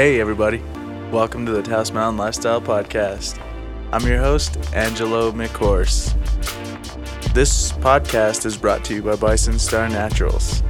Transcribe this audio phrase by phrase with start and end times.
[0.00, 0.62] Hey, everybody.
[1.12, 3.38] Welcome to the Taos Mountain Lifestyle Podcast.
[3.92, 6.14] I'm your host, Angelo McHorse.
[7.34, 10.62] This podcast is brought to you by Bison Star Naturals.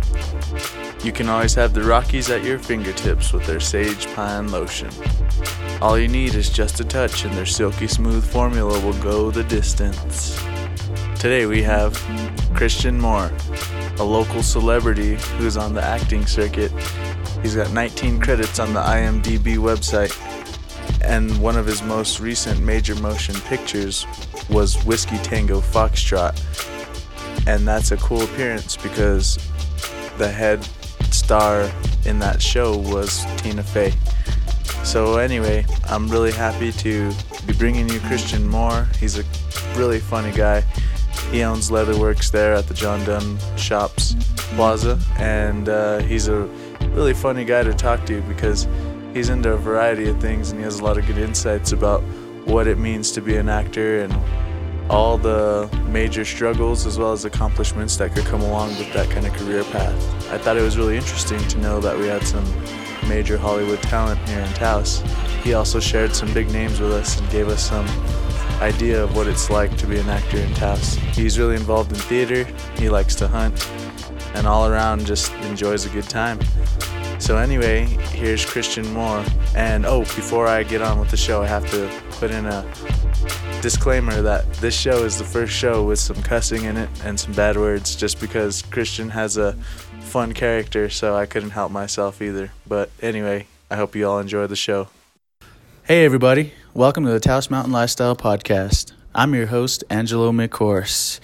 [1.05, 4.91] You can always have the Rockies at your fingertips with their sage pine lotion.
[5.81, 9.45] All you need is just a touch, and their silky smooth formula will go the
[9.45, 10.43] distance.
[11.21, 11.97] Today we have
[12.53, 13.31] Christian Moore,
[14.01, 16.73] a local celebrity who's on the acting circuit.
[17.43, 20.15] He's got 19 credits on the IMDb website,
[21.03, 24.07] and one of his most recent major motion pictures
[24.51, 26.39] was Whiskey Tango Foxtrot.
[27.47, 29.39] And that's a cool appearance because
[30.19, 30.62] the head
[31.11, 31.71] star
[32.05, 33.93] in that show was Tina Fey.
[34.84, 37.12] So, anyway, I'm really happy to
[37.47, 38.87] be bringing you Christian Moore.
[38.98, 39.25] He's a
[39.77, 40.61] really funny guy.
[41.31, 44.15] He owns Leatherworks there at the John Dunn Shops
[44.57, 46.48] Plaza, and uh, he's a
[46.92, 48.66] really funny guy to talk to because
[49.14, 52.02] he's into a variety of things and he has a lot of good insights about
[52.44, 54.12] what it means to be an actor and
[54.91, 59.24] all the major struggles as well as accomplishments that could come along with that kind
[59.24, 60.33] of career path.
[60.33, 62.44] I thought it was really interesting to know that we had some
[63.08, 65.02] major Hollywood talent here in Taos.
[65.44, 67.86] He also shared some big names with us and gave us some
[68.61, 70.94] idea of what it's like to be an actor in Taos.
[71.14, 72.44] He's really involved in theater,
[72.77, 73.58] he likes to hunt,
[74.34, 76.39] and all around just enjoys a good time.
[77.19, 79.25] So, anyway, here's Christian Moore.
[79.55, 82.62] And oh, before I get on with the show, I have to put in a
[83.61, 87.34] disclaimer that this show is the first show with some cussing in it and some
[87.34, 89.53] bad words just because Christian has a
[90.01, 92.53] fun character, so I couldn't help myself either.
[92.67, 94.89] But anyway, I hope you all enjoy the show.
[95.84, 96.53] Hey, everybody.
[96.73, 98.92] Welcome to the Taos Mountain Lifestyle Podcast.
[99.14, 101.20] I'm your host, Angelo McCourse.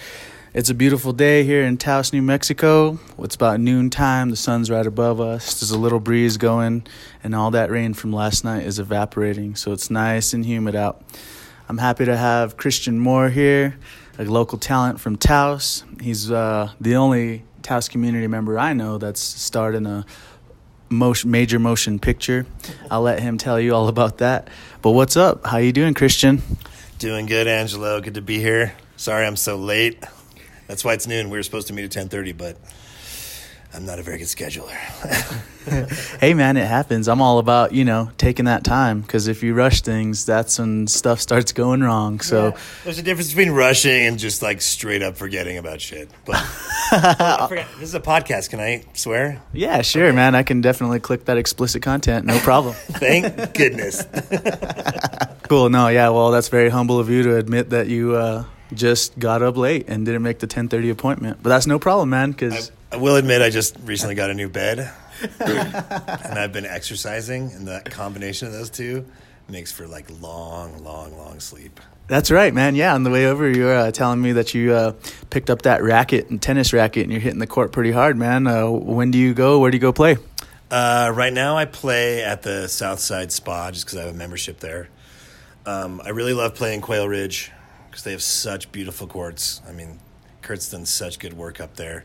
[0.57, 2.99] It's a beautiful day here in Taos, New Mexico.
[3.19, 4.31] It's about noontime.
[4.31, 5.61] The sun's right above us.
[5.61, 6.87] There's a little breeze going,
[7.23, 11.03] and all that rain from last night is evaporating, so it's nice and humid out.
[11.69, 13.77] I'm happy to have Christian Moore here,
[14.19, 15.85] a local talent from Taos.
[16.01, 20.07] He's uh, the only Taos community member I know that's starred in a
[20.89, 22.47] motion, major motion picture.
[22.91, 24.49] I'll let him tell you all about that.
[24.81, 25.45] But what's up?
[25.45, 26.41] How you doing, Christian?
[26.99, 28.01] Doing good, Angelo.
[28.01, 28.75] Good to be here.
[28.97, 30.03] Sorry I'm so late.
[30.67, 31.31] That's why it's noon.
[31.31, 32.57] We were supposed to meet at 10:30, but
[33.77, 34.73] I'm not a very good scheduler.
[36.21, 37.09] hey man, it happens.
[37.09, 40.87] I'm all about, you know, taking that time cuz if you rush things, that's when
[40.87, 42.21] stuff starts going wrong.
[42.21, 42.57] So yeah.
[42.85, 46.09] there's a difference between rushing and just like straight up forgetting about shit.
[46.25, 46.43] But
[47.79, 48.51] this is a podcast.
[48.51, 49.43] Can I swear?
[49.53, 50.17] Yeah, sure, okay.
[50.17, 50.35] man.
[50.35, 52.25] I can definitely click that explicit content.
[52.25, 52.75] No problem.
[52.93, 54.07] Thank goodness.
[55.43, 55.69] cool.
[55.69, 59.43] No, yeah, well, that's very humble of you to admit that you uh just got
[59.43, 61.39] up late and didn't make the 10:30 appointment.
[61.43, 64.49] But that's no problem, man, cuz I will admit I just recently got a new
[64.49, 64.91] bed,
[65.41, 69.05] and I've been exercising, and that combination of those two
[69.49, 71.81] makes for like long, long, long sleep.
[72.09, 72.77] That's right, man.
[72.77, 74.93] Yeah, on the way over, you were uh, telling me that you uh,
[75.31, 78.47] picked up that racket and tennis racket, and you're hitting the court pretty hard, man.
[78.47, 79.59] Uh, when do you go?
[79.59, 80.17] Where do you go play?
[80.71, 84.61] Uh, right now, I play at the Southside Spa just because I have a membership
[84.61, 84.89] there.
[85.65, 87.51] Um, I really love playing Quail Ridge
[87.97, 89.63] because they have such beautiful courts.
[89.67, 89.99] I mean,
[90.43, 92.05] Kurt's done such good work up there.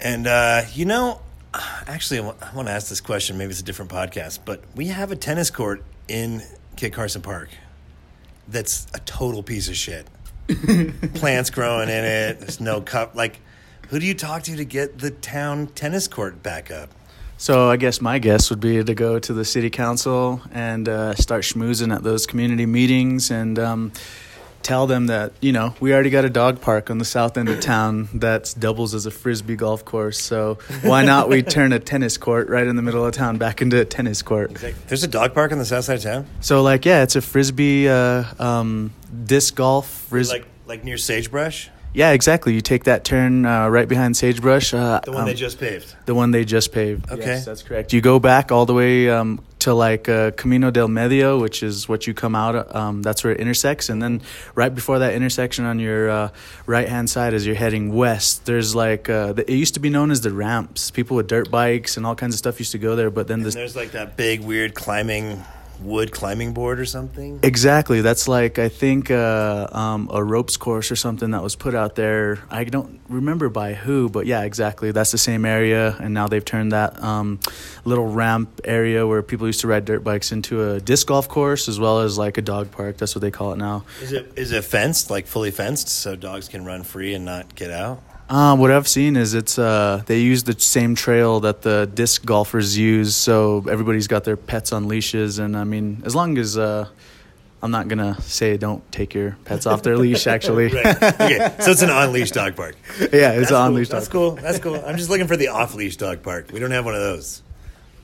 [0.00, 1.20] And, uh, you know,
[1.86, 3.38] actually, I want to ask this question.
[3.38, 6.42] Maybe it's a different podcast, but we have a tennis court in
[6.74, 7.50] Kit Carson Park
[8.48, 10.08] that's a total piece of shit.
[11.14, 12.40] Plants growing in it.
[12.40, 13.14] There's no cup.
[13.14, 13.38] Like,
[13.90, 16.90] who do you talk to to get the town tennis court back up?
[17.38, 21.14] So I guess my guess would be to go to the city council and uh,
[21.14, 23.92] start schmoozing at those community meetings and um,
[24.62, 27.48] tell them that you know we already got a dog park on the south end
[27.48, 31.78] of town that doubles as a frisbee golf course so why not we turn a
[31.78, 34.54] tennis court right in the middle of town back into a tennis court?
[34.88, 36.26] There's a dog park on the south side of town?
[36.40, 38.92] So like yeah it's a frisbee uh, um,
[39.24, 42.52] disc golf frisbee like like near sagebrush yeah, exactly.
[42.52, 44.74] You take that turn uh, right behind Sagebrush.
[44.74, 45.96] Uh, the one um, they just paved.
[46.04, 47.10] The one they just paved.
[47.10, 47.94] Okay, yes, that's correct.
[47.94, 51.88] You go back all the way um, to like uh, Camino del Medio, which is
[51.88, 52.76] what you come out.
[52.76, 54.20] Um, that's where it intersects, and then
[54.54, 56.28] right before that intersection on your uh,
[56.66, 59.88] right hand side, as you're heading west, there's like uh, the, it used to be
[59.88, 60.90] known as the ramps.
[60.90, 63.42] People with dirt bikes and all kinds of stuff used to go there, but then
[63.42, 65.42] there's like that big weird climbing
[65.80, 67.40] wood climbing board or something?
[67.42, 68.00] Exactly.
[68.00, 71.94] That's like I think uh, um, a ropes course or something that was put out
[71.94, 72.38] there.
[72.50, 74.90] I don't remember by who, but yeah, exactly.
[74.90, 77.40] That's the same area, and now they've turned that um,
[77.84, 81.68] little ramp area where people used to ride dirt bikes into a disc golf course
[81.68, 82.96] as well as like a dog park.
[82.96, 83.84] That's what they call it now.
[84.02, 87.54] Is it is it fenced, like fully fenced, so dogs can run free and not
[87.54, 88.02] get out?
[88.28, 92.24] Uh, what I've seen is it's uh, they use the same trail that the disc
[92.24, 96.58] golfers use, so everybody's got their pets on leashes, and I mean, as long as
[96.58, 96.88] uh,
[97.62, 100.68] I'm not gonna say don't take your pets off their leash, actually.
[100.72, 101.02] right.
[101.02, 101.54] Okay.
[101.60, 102.74] So it's an on leash dog park.
[103.00, 103.52] yeah, it's That's on-leash.
[103.52, 103.72] cool.
[103.72, 103.88] leash.
[103.88, 104.30] That's cool.
[104.32, 104.82] That's cool.
[104.84, 106.50] I'm just looking for the off leash dog park.
[106.52, 107.42] We don't have one of those.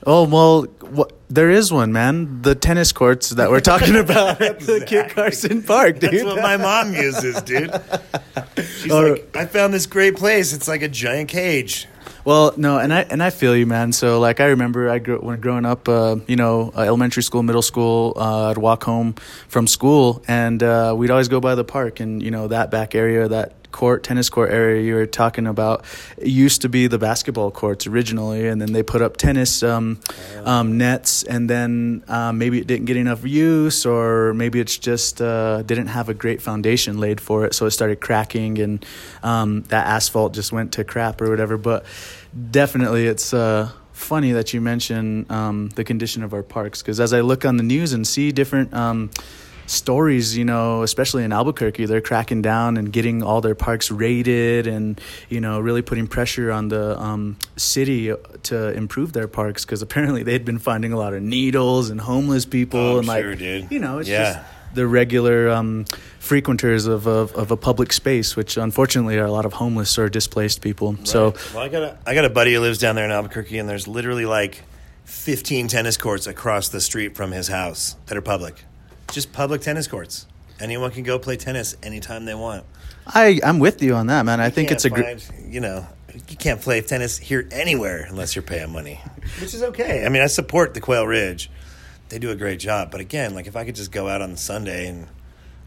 [0.05, 2.41] Oh well, what, there is one, man.
[2.41, 6.11] The tennis courts that we're talking about at the Kit Carson Park, dude.
[6.11, 7.71] That's what my mom uses, dude.
[8.57, 9.11] She's Oh.
[9.11, 10.53] like, I found this great place.
[10.53, 11.87] It's like a giant cage.
[12.25, 13.91] Well, no, and I and I feel you, man.
[13.91, 17.43] So like I remember I grew when growing up, uh, you know, uh, elementary school,
[17.43, 19.13] middle school, uh, I'd walk home
[19.47, 22.95] from school, and uh, we'd always go by the park, and you know that back
[22.95, 25.83] area, that court, tennis court area you were talking about,
[26.21, 29.99] used to be the basketball courts originally, and then they put up tennis um,
[30.45, 35.21] um, nets, and then uh, maybe it didn't get enough use, or maybe it's just
[35.21, 38.85] uh, didn't have a great foundation laid for it, so it started cracking, and
[39.23, 41.57] um, that asphalt just went to crap or whatever.
[41.57, 41.85] But
[42.51, 43.33] definitely, it's.
[43.33, 47.45] Uh, Funny that you mention um, the condition of our parks because as I look
[47.45, 49.11] on the news and see different um,
[49.65, 54.67] stories, you know, especially in Albuquerque, they're cracking down and getting all their parks raided
[54.67, 54.99] and,
[55.29, 58.13] you know, really putting pressure on the um, city
[58.43, 62.45] to improve their parks because apparently they'd been finding a lot of needles and homeless
[62.45, 63.71] people Oh, and like, sure, dude.
[63.71, 64.33] you know, it's Yeah.
[64.33, 64.45] just
[64.75, 65.85] the regular um,
[66.19, 70.09] frequenters of, of, of a public space, which unfortunately are a lot of homeless or
[70.09, 70.95] displaced people.
[71.03, 73.59] So, well, I got a I got a buddy who lives down there in Albuquerque,
[73.59, 74.63] and there's literally like
[75.05, 78.63] 15 tennis courts across the street from his house that are public,
[79.11, 80.27] just public tennis courts.
[80.59, 82.63] Anyone can go play tennis anytime they want.
[83.05, 84.39] I, I'm with you on that, man.
[84.39, 85.29] I think it's a great.
[85.45, 85.85] you know
[86.27, 89.01] you can't play tennis here anywhere unless you're paying money,
[89.41, 90.05] which is okay.
[90.05, 91.49] I mean, I support the Quail Ridge;
[92.09, 92.91] they do a great job.
[92.91, 95.07] But again, like if I could just go out on Sunday and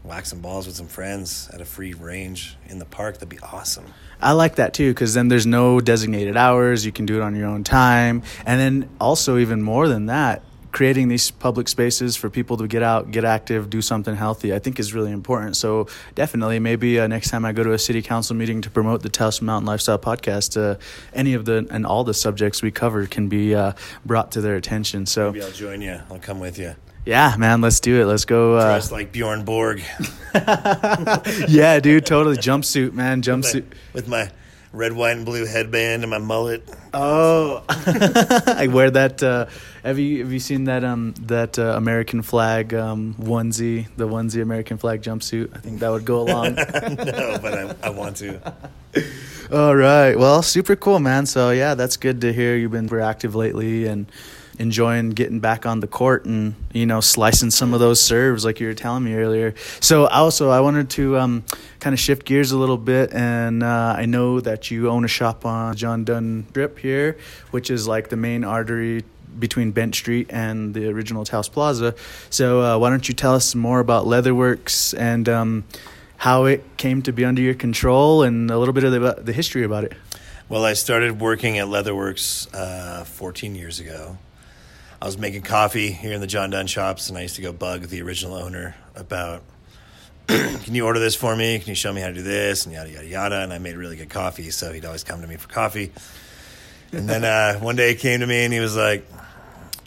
[0.03, 3.39] whack some balls with some friends at a free range in the park, that'd be
[3.39, 3.85] awesome.
[4.21, 6.85] I like that too because then there's no designated hours.
[6.85, 10.43] You can do it on your own time, and then also even more than that,
[10.77, 14.53] creating these public spaces for people to get out, get active, do something healthy.
[14.53, 15.57] I think is really important.
[15.57, 19.01] So definitely, maybe uh, next time I go to a city council meeting to promote
[19.01, 20.77] the Taos Mountain Lifestyle Podcast, uh,
[21.15, 23.71] any of the and all the subjects we cover can be uh,
[24.05, 25.07] brought to their attention.
[25.07, 25.99] So Maybe I'll join you.
[26.11, 26.75] I'll come with you.
[27.07, 28.05] yeah, man, let's do it.
[28.05, 28.57] Let's go.
[28.57, 29.81] Uh, Dressed like Bjorn Borg
[30.35, 33.65] yeah, dude, totally jumpsuit, man, jumpsuit.
[33.93, 34.29] with my
[34.71, 36.67] red, white, and blue headband and my mullet.
[36.93, 39.21] Oh, I wear that.
[39.21, 39.47] Uh,
[39.83, 44.41] have you have you seen that um that uh, American flag um onesie, the onesie
[44.41, 45.55] American flag jumpsuit?
[45.55, 46.55] I think that would go along.
[46.55, 48.41] no, but I, I want to.
[49.51, 51.25] All right, well, super cool, man.
[51.25, 52.55] So yeah, that's good to hear.
[52.55, 54.11] You've been very active lately and
[54.59, 58.59] enjoying getting back on the court and you know slicing some of those serves like
[58.59, 59.53] you were telling me earlier.
[59.79, 61.43] So also, I wanted to um
[61.79, 65.07] kind of shift gears a little bit, and uh, I know that you own a
[65.07, 67.17] shop on John Dunn Strip here,
[67.51, 69.03] which is like the main artery
[69.39, 71.95] between Bent Street and the original Taos Plaza.
[72.29, 75.63] So uh, why don't you tell us more about Leatherworks and um,
[76.17, 79.33] how it came to be under your control and a little bit of the, the
[79.33, 79.93] history about it?
[80.49, 84.17] Well, I started working at Leatherworks uh, 14 years ago.
[84.99, 87.53] I was making coffee here in the John Dunn shops, and I used to go
[87.53, 89.43] bug the original owner about,
[90.27, 91.59] can you order this for me?
[91.59, 92.65] Can you show me how to do this?
[92.65, 93.41] And yada, yada, yada.
[93.41, 95.91] And I made really good coffee, so he'd always come to me for coffee.
[96.91, 99.05] And then uh, one day he came to me and he was like,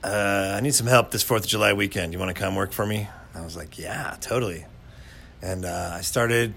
[0.05, 2.13] uh, I need some help this 4th of July weekend.
[2.13, 3.09] You want to come work for me?
[3.35, 4.65] I was like, yeah, totally.
[5.43, 6.55] And uh, I started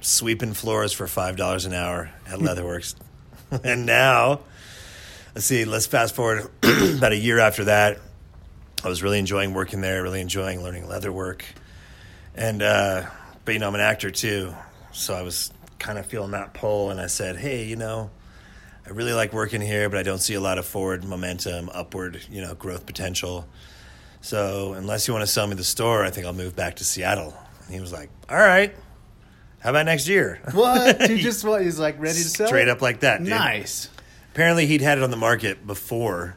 [0.00, 2.94] sweeping floors for $5 an hour at Leatherworks.
[3.64, 4.40] and now,
[5.34, 7.98] let's see, let's fast forward about a year after that.
[8.84, 11.44] I was really enjoying working there, really enjoying learning leather work.
[12.34, 13.06] And, uh,
[13.44, 14.54] but you know, I'm an actor too.
[14.92, 16.90] So I was kind of feeling that pull.
[16.90, 18.10] And I said, hey, you know,
[18.86, 22.22] I really like working here, but I don't see a lot of forward momentum, upward,
[22.30, 23.48] you know, growth potential.
[24.20, 26.84] So unless you want to sell me the store, I think I'll move back to
[26.84, 27.34] Seattle.
[27.64, 28.74] And he was like, all right.
[29.60, 30.40] How about next year?
[30.52, 31.10] What?
[31.10, 31.62] He just what?
[31.62, 32.46] He's like ready to sell.
[32.46, 33.30] Straight up like that, dude.
[33.30, 33.90] Nice.
[34.38, 36.36] Apparently, he'd had it on the market before,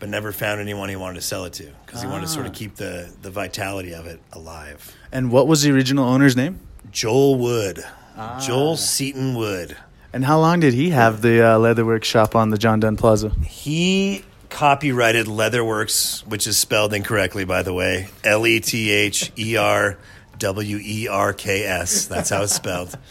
[0.00, 2.46] but never found anyone he wanted to sell it to because he wanted to sort
[2.46, 2.54] of Ah.
[2.54, 4.96] keep the, the vitality of it alive.
[5.12, 6.58] And what was the original owner's name?
[6.90, 7.84] Joel Wood.
[8.16, 8.40] Ah.
[8.40, 9.76] Joel Seaton Wood.
[10.14, 13.28] And how long did he have the uh, Leatherworks shop on the John Dunn Plaza?
[13.46, 18.08] He copyrighted Leatherworks, which is spelled incorrectly, by the way.
[18.24, 19.98] L E T H E R
[20.38, 22.06] W E R K S.
[22.06, 22.96] That's how it's spelled.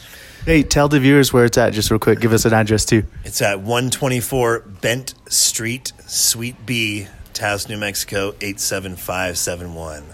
[0.47, 2.21] Hey, tell the viewers where it's at, just real quick.
[2.21, 3.03] Give us an address too.
[3.25, 10.05] It's at 124 Bent Street, Suite B, Taos, New Mexico, 87571.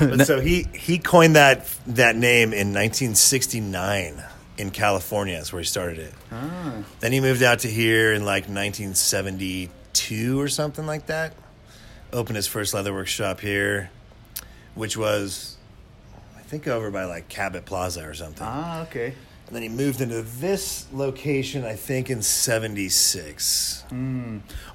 [0.00, 4.24] But so he, he coined that that name in 1969.
[4.58, 5.36] in California.
[5.36, 6.14] That's where he started it.
[6.32, 6.82] Ah.
[6.98, 11.32] Then he moved out to here in like 1972 or something like that.
[12.12, 13.90] Opened his first leatherwork shop here,
[14.74, 15.56] which was,
[16.36, 18.44] I think, over by like Cabot Plaza or something.
[18.48, 19.14] Ah, okay.
[19.54, 23.84] And then he moved into this location, I think, in 76.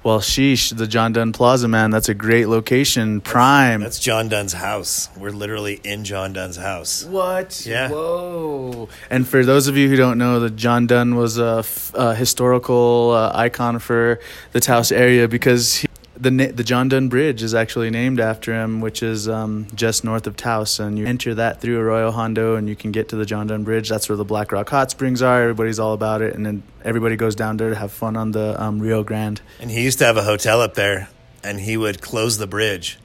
[0.02, 1.90] Well, sheesh, the John Dunn Plaza, man.
[1.90, 3.20] That's a great location.
[3.20, 3.82] Prime.
[3.82, 5.10] That's John Dunn's house.
[5.18, 7.04] We're literally in John Dunn's house.
[7.04, 7.66] What?
[7.66, 7.90] Yeah.
[7.90, 8.88] Whoa.
[9.10, 12.14] And for those of you who don't know, the John Dunn was a, f- a
[12.14, 14.18] historical uh, icon for
[14.52, 15.88] the Taos area because he,
[16.20, 20.26] the the John Dunn Bridge is actually named after him, which is um, just north
[20.26, 20.78] of Taos.
[20.78, 23.64] And you enter that through Arroyo Hondo, and you can get to the John Dunn
[23.64, 23.88] Bridge.
[23.88, 25.42] That's where the Black Rock Hot Springs are.
[25.42, 28.60] Everybody's all about it, and then everybody goes down there to have fun on the
[28.62, 29.40] um, Rio Grande.
[29.60, 31.08] And he used to have a hotel up there,
[31.42, 32.98] and he would close the bridge.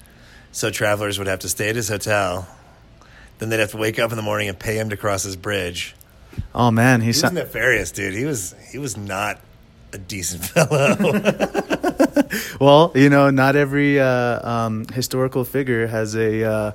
[0.52, 2.48] So travelers would have to stay at his hotel.
[3.40, 5.36] Then they'd have to wake up in the morning and pay him to cross his
[5.36, 5.96] bridge.
[6.54, 8.14] Oh man, He he's was nefarious, dude.
[8.14, 9.40] He was he was not
[9.96, 10.96] a decent fellow.
[12.60, 16.72] Well, you know, not every uh, um, historical figure has a uh,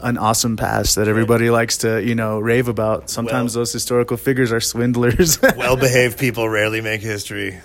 [0.00, 3.10] an awesome past that everybody likes to, you know, rave about.
[3.10, 5.40] Sometimes Well- those historical figures are swindlers.
[5.56, 7.60] well behaved people rarely make history.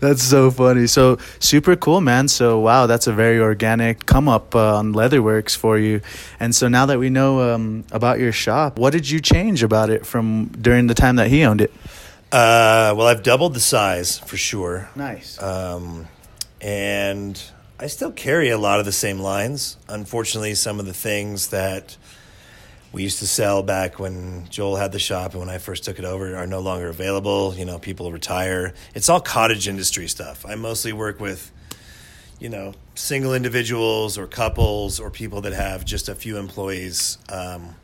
[0.00, 0.86] that's so funny.
[0.86, 2.28] So super cool, man.
[2.28, 6.00] So wow, that's a very organic come up uh, on Leatherworks for you.
[6.40, 9.90] And so now that we know um, about your shop, what did you change about
[9.90, 11.72] it from during the time that he owned it?
[12.32, 14.88] Uh, well, I've doubled the size for sure.
[14.96, 15.40] Nice.
[15.40, 16.08] Um,
[16.62, 17.40] and
[17.78, 19.76] I still carry a lot of the same lines.
[19.86, 21.98] Unfortunately, some of the things that
[22.90, 25.98] we used to sell back when Joel had the shop and when I first took
[25.98, 27.54] it over are no longer available.
[27.54, 28.72] You know, people retire.
[28.94, 30.46] It's all cottage industry stuff.
[30.46, 31.50] I mostly work with,
[32.38, 37.74] you know, single individuals or couples or people that have just a few employees um,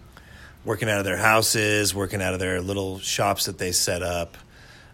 [0.64, 4.36] working out of their houses, working out of their little shops that they set up.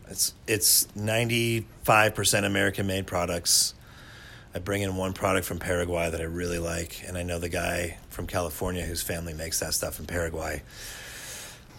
[0.09, 3.75] It's it's ninety five percent American made products.
[4.55, 7.49] I bring in one product from Paraguay that I really like, and I know the
[7.49, 10.63] guy from California whose family makes that stuff in Paraguay.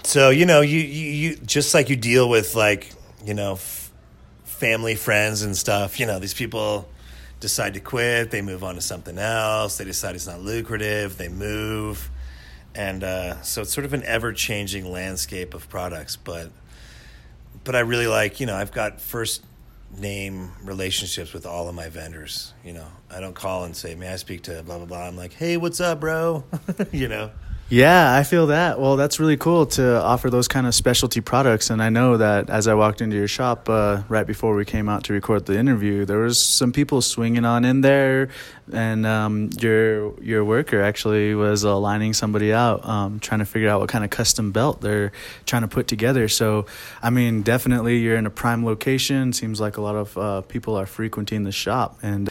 [0.03, 2.91] So you know, you you, you just like you deal with like
[3.23, 3.91] you know f-
[4.43, 5.99] family, friends, and stuff.
[5.99, 6.87] You know, these people
[7.39, 11.27] decide to quit, they move on to something else, they decide it's not lucrative, they
[11.27, 12.09] move,
[12.75, 16.51] and uh, so it's sort of an ever changing landscape of products, but
[17.63, 19.43] but I really like, you know, I've got first
[19.97, 22.53] name relationships with all of my vendors.
[22.63, 25.15] You know, I don't call and say, "May I speak to blah blah blah." I'm
[25.15, 26.43] like, "Hey, what's up, bro?"
[26.91, 27.31] you know.
[27.67, 28.79] Yeah, I feel that.
[28.79, 31.71] Well, that's really cool to offer those kind of specialty products.
[31.71, 34.87] And I know that as I walked into your shop uh, right before we came
[34.87, 38.29] out to record the interview, there was some people swinging on in there,
[38.71, 43.69] and um, your your worker actually was uh, lining somebody out, um, trying to figure
[43.69, 45.11] out what kind of custom belt they're
[45.47, 46.27] trying to put together.
[46.27, 46.67] So,
[47.01, 49.33] I mean, definitely you're in a prime location.
[49.33, 52.29] Seems like a lot of uh, people are frequenting the shop, and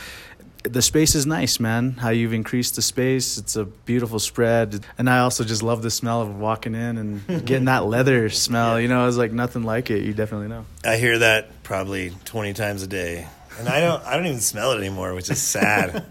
[0.65, 1.93] the space is nice, man.
[1.93, 3.39] How you've increased the space.
[3.39, 4.85] It's a beautiful spread.
[4.99, 8.81] And I also just love the smell of walking in and getting that leather smell.
[8.81, 10.05] You know, it's like nothing like it.
[10.05, 10.65] You definitely know.
[10.85, 13.29] I hear that probably twenty times a day,
[13.59, 14.03] and I don't.
[14.05, 16.03] I don't even smell it anymore, which is sad.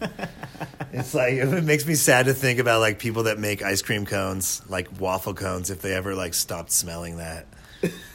[0.93, 4.05] it's like it makes me sad to think about like people that make ice cream
[4.05, 7.47] cones, like waffle cones, if they ever like stopped smelling that.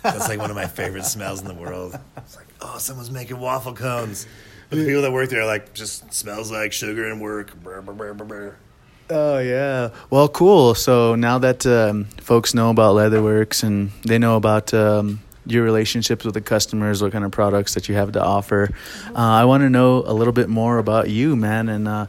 [0.02, 1.98] That's like one of my favorite smells in the world.
[2.16, 4.26] It's like, oh, someone's making waffle cones.
[4.70, 7.54] But the people that work there are like, just smells like sugar and work.
[7.62, 8.56] Brr, brr, brr.
[9.10, 9.90] Oh, yeah.
[10.10, 10.74] Well, cool.
[10.74, 16.26] So now that um, folks know about Leatherworks and they know about um, your relationships
[16.26, 18.68] with the customers, what kind of products that you have to offer,
[19.14, 21.70] uh, I want to know a little bit more about you, man.
[21.70, 22.06] And uh,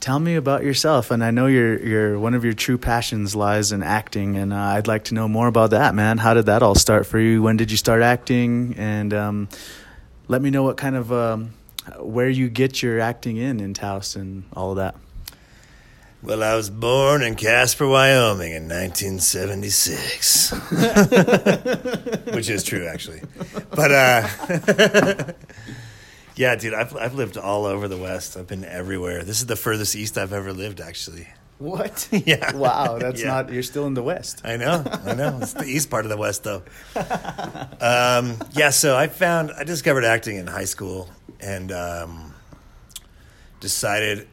[0.00, 1.10] tell me about yourself.
[1.10, 4.56] And I know your your one of your true passions lies in acting, and uh,
[4.56, 6.16] I'd like to know more about that, man.
[6.16, 7.42] How did that all start for you?
[7.42, 8.74] When did you start acting?
[8.78, 9.48] And um,
[10.28, 11.52] let me know what kind of um,
[11.98, 14.94] where you get your acting in in Taos and all of that.
[16.22, 20.50] Well, I was born in Casper, Wyoming in 1976.
[22.34, 23.22] Which is true, actually.
[23.74, 25.32] But, uh,
[26.36, 28.36] yeah, dude, I've, I've lived all over the West.
[28.36, 29.22] I've been everywhere.
[29.24, 31.26] This is the furthest east I've ever lived, actually.
[31.58, 32.06] What?
[32.26, 32.54] Yeah.
[32.54, 33.28] Wow, that's Yeah.
[33.28, 33.50] not.
[33.52, 34.42] You're still in the West.
[34.44, 35.38] I know, I know.
[35.40, 36.62] It's the east part of the West, though.
[37.80, 41.08] Um, yeah, so I found I discovered acting in high school
[41.42, 42.34] and um,
[43.60, 44.28] decided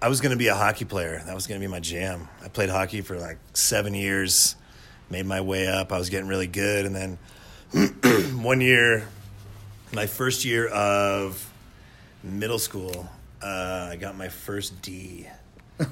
[0.00, 1.22] I was going to be a hockey player.
[1.24, 2.28] That was going to be my jam.
[2.42, 4.56] I played hockey for like seven years,
[5.10, 5.92] made my way up.
[5.92, 7.18] I was getting really good, and then
[8.42, 9.08] one year,
[9.92, 11.52] my first year of
[12.22, 13.08] middle school,
[13.42, 15.26] uh, I got my first D.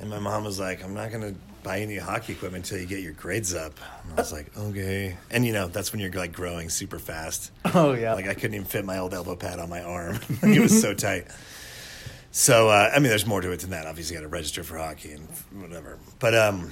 [0.00, 2.86] And my mom was like, I'm not going to buy any hockey equipment until you
[2.86, 3.78] get your grades up.
[4.04, 5.16] And I was like, okay.
[5.30, 7.52] And you know, that's when you're like growing super fast.
[7.74, 8.14] Oh yeah.
[8.14, 10.18] Like I couldn't even fit my old elbow pad on my arm.
[10.42, 11.26] it was so tight.
[12.30, 13.86] So uh, I mean, there's more to it than that.
[13.86, 15.28] Obviously, you got to register for hockey and
[15.60, 15.98] whatever.
[16.18, 16.70] But um,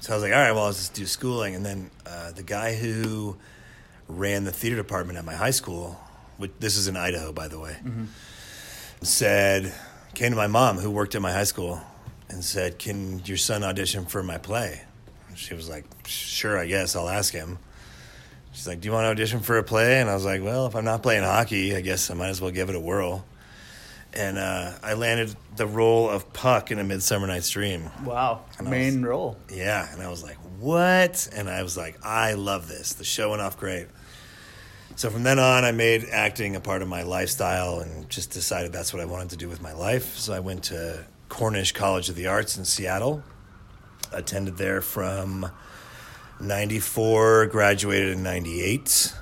[0.00, 1.54] so I was like, all right, well, I'll just do schooling.
[1.54, 3.36] And then uh, the guy who
[4.08, 5.98] ran the theater department at my high school,
[6.36, 7.76] which this is in Idaho, by the way,
[9.02, 9.72] said
[10.14, 11.80] came to my mom who worked at my high school
[12.32, 14.82] and said, "Can your son audition for my play?"
[15.34, 17.58] She was like, "Sure, I guess I'll ask him."
[18.52, 20.66] She's like, "Do you want to audition for a play?" And I was like, "Well,
[20.66, 23.24] if I'm not playing hockey, I guess I might as well give it a whirl."
[24.14, 27.88] And uh, I landed the role of Puck in A Midsummer Night's Dream.
[28.04, 28.42] wow.
[28.58, 29.36] And Main was- role.
[29.50, 32.92] Yeah, and I was like, "What?" And I was like, "I love this.
[32.94, 33.86] The show went off great."
[34.96, 38.74] So from then on, I made acting a part of my lifestyle and just decided
[38.74, 40.18] that's what I wanted to do with my life.
[40.18, 43.22] So I went to Cornish College of the Arts in Seattle.
[44.12, 45.50] Attended there from
[46.38, 49.14] 94, graduated in 98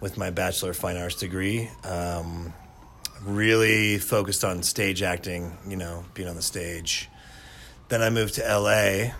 [0.00, 1.68] with my Bachelor of Fine Arts degree.
[1.82, 2.54] Um,
[3.24, 7.08] really focused on stage acting, you know, being on the stage.
[7.88, 9.12] Then I moved to LA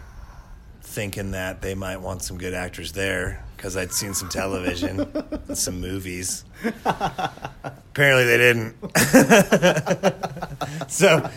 [0.80, 5.58] thinking that they might want some good actors there because I'd seen some television and
[5.58, 6.44] some movies.
[6.84, 8.76] Apparently, they didn't.
[10.88, 11.28] so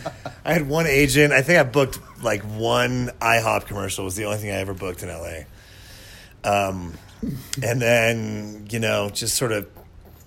[0.44, 1.32] I had one agent.
[1.32, 5.02] I think I booked like one IHOP commercial was the only thing I ever booked
[5.02, 5.40] in LA.
[6.44, 6.94] Um,
[7.60, 9.68] and then you know just sort of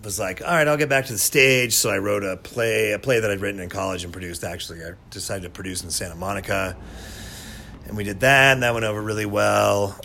[0.04, 1.74] was like, all right, I'll get back to the stage.
[1.74, 4.44] So I wrote a play, a play that I'd written in college and produced.
[4.44, 6.76] Actually, I decided to produce in Santa Monica,
[7.88, 9.98] and we did that, and that went over really well.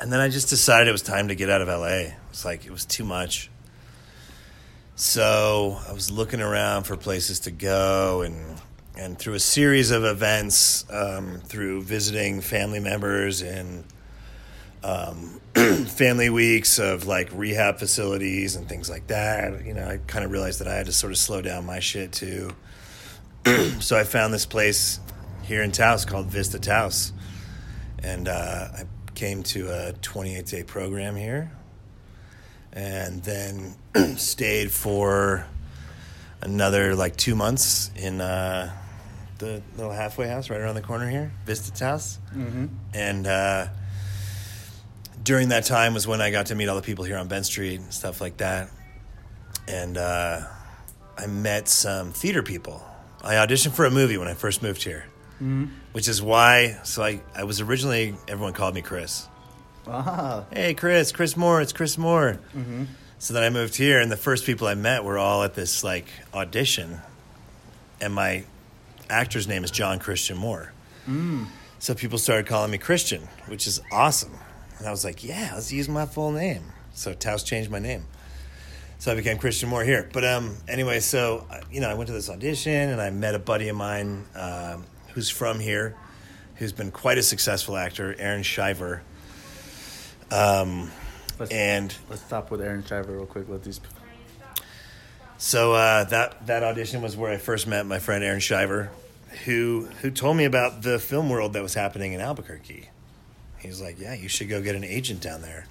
[0.00, 1.86] And then I just decided it was time to get out of LA.
[1.86, 3.50] It was like it was too much.
[4.94, 8.60] So I was looking around for places to go, and
[8.96, 13.84] and through a series of events, um, through visiting family members and
[14.84, 15.40] um,
[15.86, 19.64] family weeks of like rehab facilities and things like that.
[19.64, 21.80] You know, I kind of realized that I had to sort of slow down my
[21.80, 22.52] shit too.
[23.80, 25.00] so I found this place
[25.42, 27.12] here in Taos called Vista Taos,
[28.00, 28.84] and uh, I
[29.18, 31.50] came to a 28 day program here,
[32.72, 33.74] and then
[34.16, 35.46] stayed for
[36.40, 38.72] another like two months in uh,
[39.38, 42.18] the little halfway house right around the corner here, Vista house.
[42.34, 42.66] Mm-hmm.
[42.94, 43.26] and.
[43.26, 43.66] Uh,
[45.24, 47.44] during that time was when I got to meet all the people here on Bent
[47.44, 48.70] Street and stuff like that.
[49.66, 50.40] And uh,
[51.18, 52.82] I met some theater people.
[53.22, 55.04] I auditioned for a movie when I first moved here,
[55.92, 56.78] which is why.
[56.84, 59.28] So I, I was originally everyone called me Chris.
[59.86, 60.44] Ah.
[60.52, 62.38] Hey, Chris, Chris Moore, it's Chris Moore.
[63.18, 65.82] So then I moved here, and the first people I met were all at this
[65.82, 67.00] like audition,
[68.00, 68.44] and my
[69.10, 70.72] actor's name is John Christian Moore.
[71.80, 74.34] So people started calling me Christian, which is awesome.
[74.78, 76.62] And I was like, yeah, let's use my full name.
[76.92, 78.04] So Taos changed my name.
[78.98, 80.08] So I became Christian Moore here.
[80.12, 83.34] But um, anyway, so, uh, you know, I went to this audition and I met
[83.34, 84.84] a buddy of mine um,
[85.18, 85.96] who's from here,
[86.54, 89.02] who's been quite a successful actor, Aaron Shiver.
[90.30, 90.92] Um,
[91.40, 93.48] Let's, and let's stop with Aaron Shiver real quick.
[93.48, 93.80] Let these.
[95.36, 98.90] So uh, that that audition was where I first met my friend Aaron Shiver,
[99.44, 102.88] who who told me about the film world that was happening in Albuquerque.
[103.58, 105.66] He was like, "Yeah, you should go get an agent down there."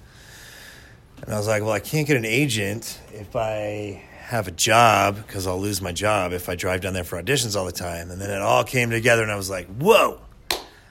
[1.22, 5.16] And I was like, "Well, I can't get an agent if I have a job
[5.16, 8.10] because I'll lose my job if I drive down there for auditions all the time."
[8.10, 10.20] And then it all came together, and I was like, "Whoa!"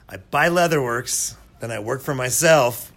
[0.08, 2.92] I buy Leatherworks, then I work for myself,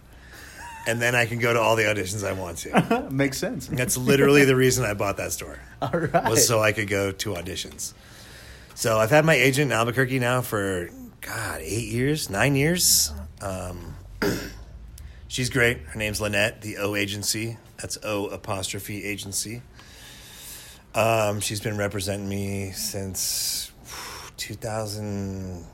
[0.86, 3.08] and then I can go to all the auditions I want to.
[3.10, 3.66] Makes sense.
[3.66, 6.28] That's literally the reason I bought that store All right.
[6.30, 7.92] was so I could go to auditions.
[8.74, 10.88] So I've had my agent in Albuquerque now for
[11.20, 13.12] God eight years, nine years.
[13.42, 13.94] Um,
[15.28, 15.78] she's great.
[15.80, 17.58] Her name's Lynette, the O Agency.
[17.76, 19.62] That's O apostrophe agency.
[20.94, 23.72] Um, she's been representing me since
[24.36, 25.64] 2000,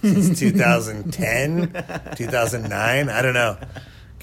[0.00, 1.84] since 2010,
[2.16, 3.08] 2009.
[3.08, 3.56] I don't know.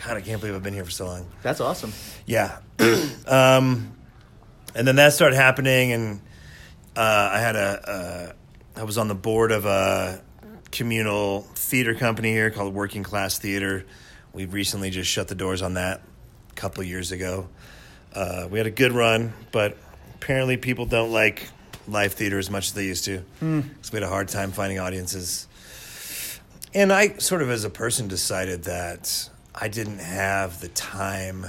[0.05, 1.27] God, I can't believe I've been here for so long.
[1.41, 1.93] That's awesome.
[2.25, 2.60] Yeah.
[3.27, 3.95] um,
[4.75, 6.21] and then that started happening, and
[6.95, 10.21] uh, I had a, uh, I was on the board of a
[10.71, 13.86] communal theater company here called Working Class Theater.
[14.34, 16.01] We recently just shut the doors on that
[16.51, 17.49] a couple of years ago.
[18.13, 19.77] Uh, we had a good run, but
[20.21, 21.47] apparently people don't like
[21.88, 23.19] live theater as much as they used to.
[23.39, 23.62] Hmm.
[23.82, 25.47] So we had a hard time finding audiences.
[26.73, 31.47] And I sort of, as a person, decided that I didn't have the time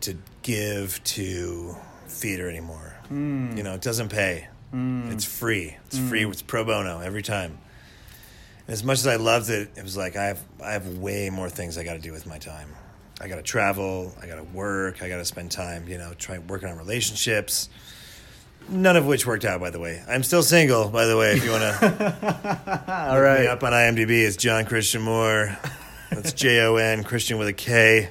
[0.00, 1.76] to give to
[2.08, 2.94] theater anymore.
[3.08, 3.56] Hmm.
[3.56, 4.48] You know, it doesn't pay.
[4.70, 5.10] Hmm.
[5.12, 5.76] It's free.
[5.86, 6.26] It's free.
[6.26, 7.58] It's pro bono every time.
[8.66, 11.30] And as much as I loved it, it was like I have I have way
[11.30, 12.68] more things I got to do with my time.
[13.22, 16.12] I got to travel, I got to work, I got to spend time, you know,
[16.18, 17.68] trying working on relationships.
[18.68, 20.02] None of which worked out, by the way.
[20.08, 21.32] I'm still single, by the way.
[21.36, 23.46] If you want to, All right.
[23.46, 25.56] up on IMDb, it's John Christian Moore.
[26.10, 28.10] That's J O N Christian with a K.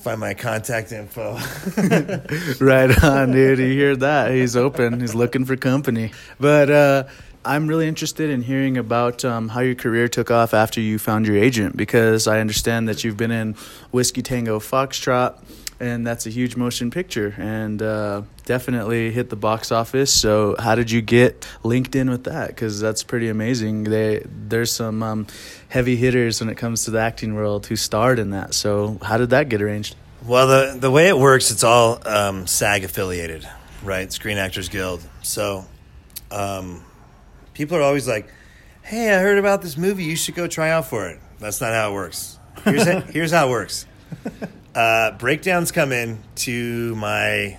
[0.00, 1.34] Find my contact info.
[2.64, 3.58] right on, dude.
[3.58, 4.30] You hear that?
[4.32, 4.98] He's open.
[5.00, 6.12] He's looking for company.
[6.38, 7.04] But uh,
[7.44, 11.26] I'm really interested in hearing about um, how your career took off after you found
[11.26, 13.54] your agent because I understand that you've been in
[13.90, 15.42] Whiskey Tango Foxtrot,
[15.80, 20.12] and that's a huge motion picture and uh, definitely hit the box office.
[20.12, 22.48] So, how did you get linked in with that?
[22.48, 23.84] Because that's pretty amazing.
[23.84, 25.26] They there's some um,
[25.70, 28.52] heavy hitters when it comes to the acting world who starred in that.
[28.52, 29.96] So, how did that get arranged?
[30.26, 33.48] Well, the the way it works, it's all um, SAG affiliated,
[33.82, 34.12] right?
[34.12, 35.02] Screen Actors Guild.
[35.22, 35.64] So,
[36.30, 36.82] um,
[37.60, 38.26] people are always like,
[38.80, 40.04] "Hey, I heard about this movie.
[40.04, 42.38] You should go try out for it." That's not how it works.
[42.64, 43.86] Here's it, here's how it works.
[44.74, 47.58] Uh, breakdowns come in to my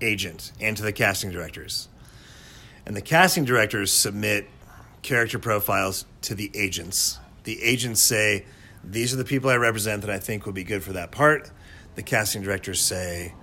[0.00, 1.88] agent and to the casting directors,
[2.86, 4.48] and the casting directors submit
[5.02, 7.18] character profiles to the agents.
[7.44, 8.46] The agents say,
[8.82, 11.50] These are the people I represent that I think would be good for that part.
[11.94, 13.34] The casting directors say,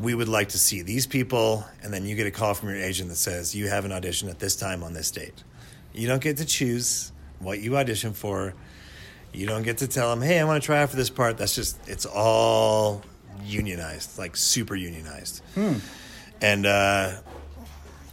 [0.00, 1.64] We would like to see these people.
[1.82, 4.28] And then you get a call from your agent that says, You have an audition
[4.28, 5.44] at this time on this date.
[5.92, 8.54] You don't get to choose what you audition for.
[9.32, 11.36] You don't get to tell them, Hey, I want to try out for this part.
[11.38, 13.02] That's just, it's all
[13.44, 15.42] unionized, like super unionized.
[16.40, 17.20] And uh,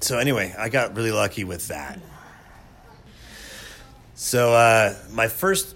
[0.02, 2.00] so, anyway, I got really lucky with that.
[4.16, 5.76] So uh, my first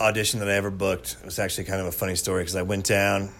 [0.00, 2.86] audition that I ever booked was actually kind of a funny story because I went
[2.86, 3.30] down,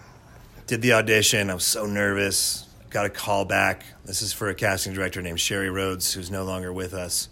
[0.67, 1.49] did the audition.
[1.49, 2.67] I was so nervous.
[2.89, 3.85] Got a call back.
[4.05, 7.29] This is for a casting director named Shari Rhodes, who's no longer with us.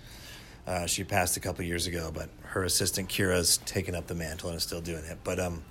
[0.65, 4.49] Uh, she passed a couple years ago, but her assistant Kira's taken up the mantle
[4.49, 5.19] and is still doing it.
[5.23, 5.63] But um,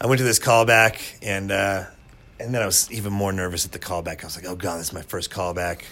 [0.00, 1.84] I went to this callback, and uh,
[2.40, 4.22] and then I was even more nervous at the callback.
[4.22, 5.82] I was like, "Oh God, this is my first callback."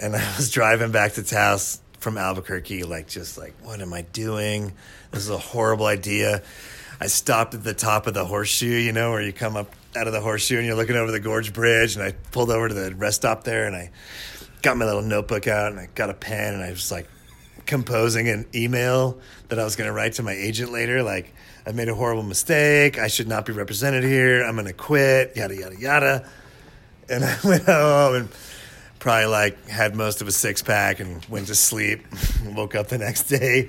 [0.00, 4.02] and I was driving back to Taos from Albuquerque, like just like, what am I
[4.02, 4.72] doing?
[5.10, 6.42] This is a horrible idea.
[7.00, 10.06] I stopped at the top of the horseshoe, you know, where you come up out
[10.06, 12.74] of the horseshoe and you're looking over the Gorge Bridge, and I pulled over to
[12.74, 13.90] the rest stop there, and I
[14.62, 17.08] got my little notebook out, and I got a pen, and I was like
[17.66, 21.34] composing an email that I was going to write to my agent later, like.
[21.68, 22.98] I made a horrible mistake.
[22.98, 24.42] I should not be represented here.
[24.42, 25.36] I'm going to quit.
[25.36, 26.30] Yada yada yada.
[27.10, 28.28] And I went home and
[28.98, 32.06] probably like had most of a six pack and went to sleep.
[32.56, 33.68] Woke up the next day,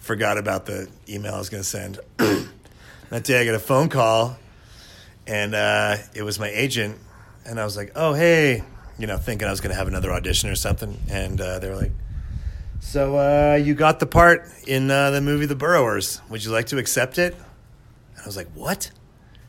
[0.00, 2.00] forgot about the email I was going to send.
[3.10, 4.36] that day I got a phone call,
[5.26, 6.98] and uh, it was my agent,
[7.44, 8.62] and I was like, "Oh hey,"
[8.98, 11.68] you know, thinking I was going to have another audition or something, and uh, they
[11.68, 11.92] were like.
[12.80, 16.20] So uh, you got the part in uh, the movie The Burrowers.
[16.30, 17.34] Would you like to accept it?
[17.34, 18.90] And I was like, "What?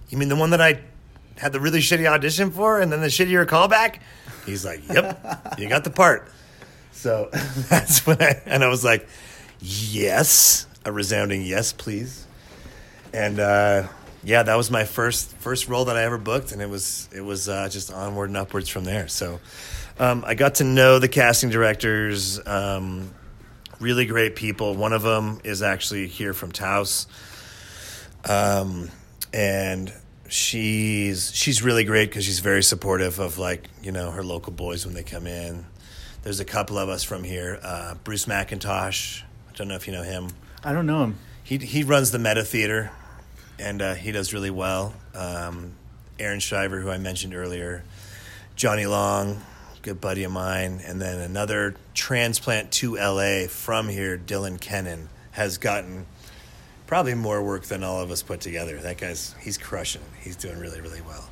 [0.10, 0.82] You mean the one that I
[1.38, 4.00] had the really shitty audition for, and then the shittier callback?"
[4.45, 6.32] He's like, "Yep, you got the part."
[6.91, 7.30] So
[7.69, 9.08] that's when I and I was like,
[9.60, 12.26] "Yes," a resounding yes, please.
[13.13, 13.88] And uh,
[14.24, 17.22] yeah, that was my first first role that I ever booked, and it was it
[17.22, 19.08] was uh, just onward and upwards from there.
[19.08, 19.39] So
[19.98, 22.45] um, I got to know the casting directors.
[22.45, 23.12] Um,
[23.80, 24.76] really great people.
[24.76, 27.08] One of them is actually here from Taos,
[28.26, 28.89] um,
[29.34, 29.93] and
[30.28, 34.86] she's she's really great because she's very supportive of like you know her local boys
[34.86, 35.65] when they come in.
[36.24, 37.60] There's a couple of us from here.
[37.63, 39.24] Uh, Bruce McIntosh.
[39.24, 40.28] I don't know if you know him.
[40.63, 41.17] I don't know him.
[41.50, 42.92] He he runs the Metta Theater,
[43.58, 44.94] and uh, he does really well.
[45.16, 45.72] Um,
[46.20, 47.84] Aaron Shiver, who I mentioned earlier,
[48.56, 49.42] Johnny Long,
[49.82, 55.58] good buddy of mine, and then another transplant to LA from here, Dylan Kenin, has
[55.58, 56.06] gotten
[56.86, 58.78] probably more work than all of us put together.
[58.78, 60.04] That guy's he's crushing.
[60.22, 61.28] He's doing really really well.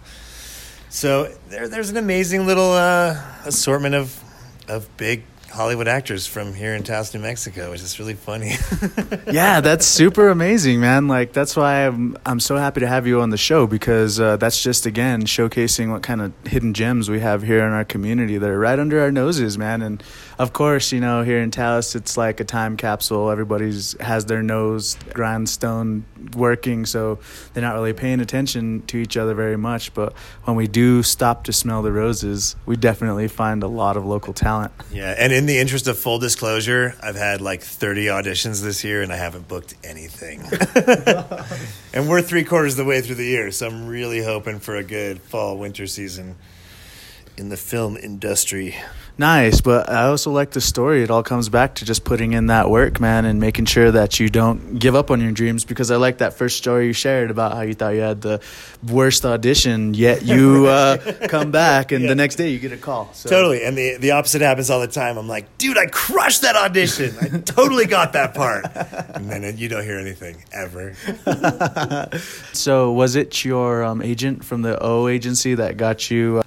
[0.89, 4.19] So there, there's an amazing little uh, assortment of
[4.67, 8.55] of big Hollywood actors from here in Taos, New Mexico, which is really funny.
[9.31, 11.07] yeah, that's super amazing, man.
[11.07, 14.37] Like that's why I'm I'm so happy to have you on the show because uh,
[14.37, 18.37] that's just again showcasing what kind of hidden gems we have here in our community
[18.37, 19.81] that are right under our noses, man.
[19.81, 20.03] And
[20.39, 23.31] of course, you know, here in Taos, it's like a time capsule.
[23.31, 27.19] Everybody's has their nose grindstone working, so
[27.53, 29.93] they're not really paying attention to each other very much.
[29.93, 34.05] But when we do stop to smell the roses, we definitely find a lot of
[34.05, 34.71] local talent.
[34.91, 39.01] Yeah, and in the interest of full disclosure, I've had like 30 auditions this year
[39.01, 40.41] and I haven't booked anything.
[41.93, 44.75] and we're three quarters of the way through the year, so I'm really hoping for
[44.75, 46.35] a good fall winter season.
[47.37, 48.75] In the film industry.
[49.19, 51.01] Nice, but I also like the story.
[51.01, 54.19] It all comes back to just putting in that work, man, and making sure that
[54.19, 55.65] you don't give up on your dreams.
[55.65, 58.39] Because I like that first story you shared about how you thought you had the
[58.87, 60.97] worst audition, yet you uh,
[61.29, 62.09] come back and Yeah.
[62.09, 63.09] the next day you get a call.
[63.13, 63.27] So.
[63.27, 63.63] Totally.
[63.63, 65.17] And the, the opposite happens all the time.
[65.17, 67.15] I'm like, dude, I crushed that audition.
[67.19, 68.65] I totally got that part.
[69.15, 70.93] And then you don't hear anything ever.
[72.53, 76.43] So was it your um, agent from the O agency that got you uh,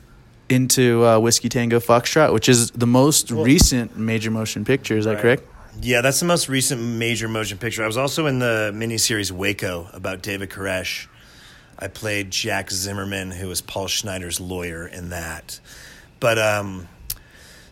[0.51, 4.97] into uh, Whiskey Tango Foxtrot, which is the most Well- recent major motion picture?
[4.99, 5.23] Is that Right.
[5.23, 5.43] correct?
[5.81, 7.83] Yeah, that's the most recent major motion picture.
[7.83, 11.07] I was also in the miniseries Waco about David Koresh.
[11.79, 15.61] I played Jack Zimmerman, who was Paul Schneider's lawyer in that.
[16.19, 16.89] But um,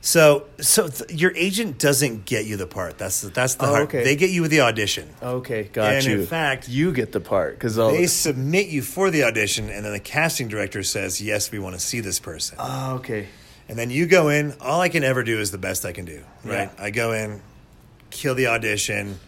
[0.01, 2.99] so so th- your agent doesn't get you the part.
[2.99, 3.83] That's the, that's the Oh, hard.
[3.89, 4.05] okay.
[4.05, 5.09] They get you with the audition.
[5.23, 6.21] Okay, got And you.
[6.21, 9.93] in fact, you get the part because they submit you for the audition, and then
[9.93, 13.29] the casting director says, "Yes, we want to see this person." Oh, okay.
[13.69, 14.55] And then you go in.
[14.61, 16.23] All I can ever do is the best I can do.
[16.45, 16.71] Right?
[16.79, 16.85] Yeah.
[16.85, 17.43] I go in,
[18.11, 19.19] kill the audition,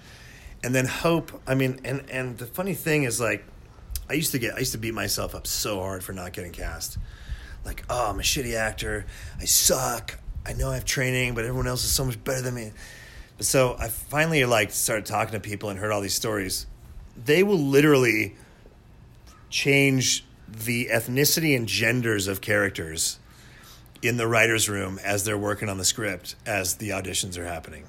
[0.64, 1.42] and then hope.
[1.46, 3.44] I mean, and and the funny thing is, like,
[4.08, 6.52] I used to get, I used to beat myself up so hard for not getting
[6.52, 6.96] cast.
[7.66, 9.04] Like, oh, I'm a shitty actor.
[9.38, 10.18] I suck.
[10.46, 12.72] I know I have training, but everyone else is so much better than me.
[13.36, 16.66] But so I finally like started talking to people and heard all these stories.
[17.16, 18.36] They will literally
[19.50, 23.18] change the ethnicity and genders of characters
[24.02, 27.84] in the writer's room as they're working on the script as the auditions are happening.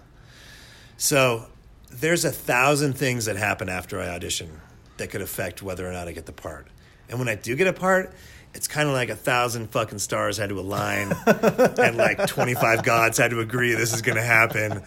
[0.97, 1.47] So
[1.89, 4.61] there's a thousand things that happen after I audition
[4.97, 6.67] that could affect whether or not I get the part.
[7.09, 8.13] And when I do get a part,
[8.53, 13.17] it's kind of like a thousand fucking stars had to align and like 25 gods
[13.17, 14.81] had to agree this is going to happen.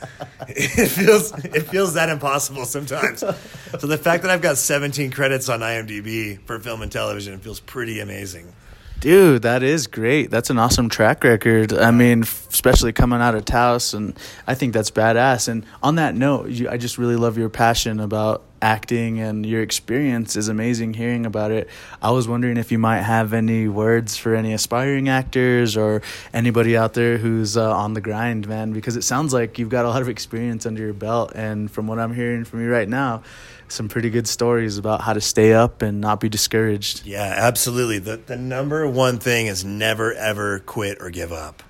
[0.48, 3.20] It feels it feels that impossible sometimes.
[3.20, 7.60] So the fact that I've got 17 credits on IMDb for film and television feels
[7.60, 8.52] pretty amazing.
[9.00, 10.30] Dude, that is great.
[10.30, 11.74] That's an awesome track record.
[11.74, 15.46] I mean, especially coming out of Taos, and I think that's badass.
[15.46, 19.60] And on that note, you, I just really love your passion about acting, and your
[19.60, 20.94] experience is amazing.
[20.94, 21.68] Hearing about it,
[22.00, 26.00] I was wondering if you might have any words for any aspiring actors or
[26.32, 28.72] anybody out there who's uh, on the grind, man.
[28.72, 31.86] Because it sounds like you've got a lot of experience under your belt, and from
[31.86, 33.22] what I'm hearing from you right now,
[33.68, 37.04] some pretty good stories about how to stay up and not be discouraged.
[37.04, 37.98] Yeah, absolutely.
[37.98, 41.62] The the number one thing is never ever quit or give up.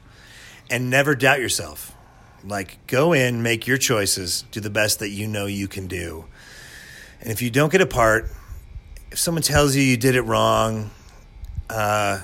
[0.71, 1.95] And never doubt yourself.
[2.45, 6.27] Like go in, make your choices, do the best that you know you can do.
[7.25, 8.31] And if you don't get a part,
[9.11, 10.91] if someone tells you you did it wrong,
[11.71, 12.21] uh,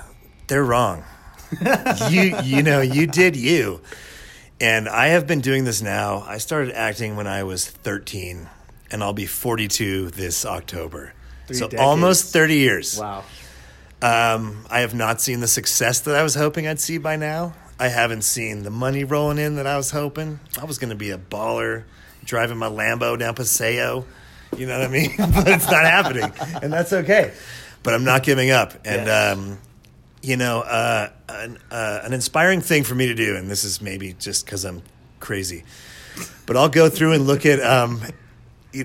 [0.47, 1.03] they're wrong.
[2.09, 3.81] you you know, you did you.
[4.61, 6.23] And I have been doing this now.
[6.27, 8.47] I started acting when I was 13
[8.91, 11.13] and I'll be 42 this October.
[11.47, 11.81] Three so decades.
[11.81, 12.99] almost 30 years.
[12.99, 13.23] Wow.
[14.03, 17.53] Um, I have not seen the success that I was hoping I'd see by now.
[17.79, 20.39] I haven't seen the money rolling in that I was hoping.
[20.61, 21.83] I was going to be a baller,
[22.23, 24.05] driving my Lambo down Paseo.
[24.57, 25.13] You know what I mean?
[25.17, 27.33] but it's not happening, and that's okay.
[27.83, 28.73] But I'm not giving up.
[28.85, 29.37] And Yes.
[29.37, 29.57] um,
[30.21, 33.81] you know, uh, an, uh, an inspiring thing for me to do, and this is
[33.81, 34.83] maybe just because I'm
[35.19, 35.63] crazy,
[36.45, 38.01] but I'll go through and look at um,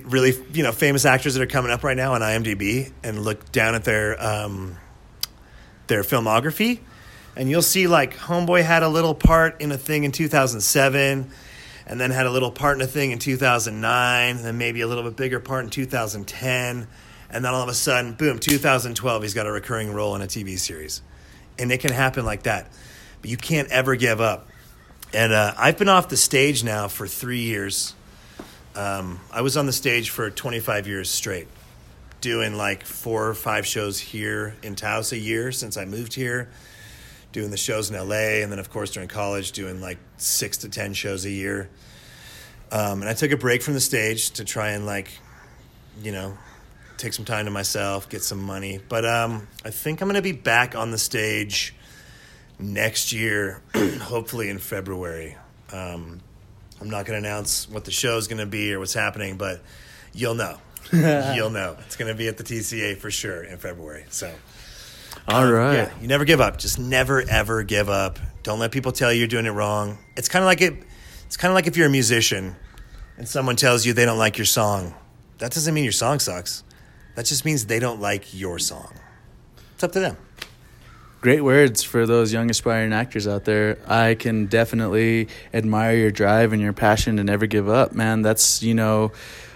[0.05, 3.53] really you know famous actors that are coming up right now on IMDb and look
[3.53, 4.77] down at their um,
[5.89, 6.81] their filmography,
[7.37, 11.31] and you'll see like Homeboy had a little part in a thing in 2007,
[11.87, 14.87] and then had a little part in a thing in 2009, and then maybe a
[14.87, 16.88] little bit bigger part in 2010,
[17.31, 20.27] and then all of a sudden, boom, 2012, he's got a recurring role in a
[20.27, 21.03] TV series,
[21.59, 22.70] and it can happen like that,
[23.20, 24.49] but you can't ever give up.
[25.14, 27.94] And uh, I've been off the stage now for three years.
[28.75, 31.46] Um, I was on the stage for 25 years straight,
[32.20, 36.51] doing like four or five shows here in Taos a year since I moved here,
[37.37, 40.70] doing the shows in LA, and then of course during college doing like six to
[40.70, 41.68] ten shows a year.
[42.72, 45.11] Um, and I took a break from the stage to try and like,
[46.03, 46.38] you know,
[46.96, 48.81] take some time to myself, get some money.
[48.88, 51.75] But um, I think I'm going to be back on the stage
[52.59, 53.61] next year,
[54.01, 55.37] hopefully in February.
[55.75, 56.22] Um,
[56.81, 59.37] I'm not going to announce what the show is going to be or what's happening,
[59.37, 59.61] but
[60.14, 60.57] you'll know.
[60.90, 61.77] you'll know.
[61.85, 64.07] It's going to be at the TCA for sure in February.
[64.09, 64.33] So,
[65.29, 65.75] Um, All right.
[65.75, 66.59] yeah, you never give up.
[66.59, 68.19] Just never ever give up.
[68.43, 69.99] Don't let people tell you you're doing it wrong.
[70.17, 70.75] It's kind of like it.
[71.27, 72.55] It's kind of like if you're a musician
[73.17, 74.95] and someone tells you they don't like your song.
[75.39, 76.62] That doesn't mean your song sucks.
[77.17, 78.93] That just means they don't like your song.
[79.75, 80.17] It's up to them.
[81.23, 83.79] Great words for those young aspiring actors out there.
[83.89, 88.23] I can definitely admire your drive and your passion to never give up, man.
[88.23, 89.12] That's, you know,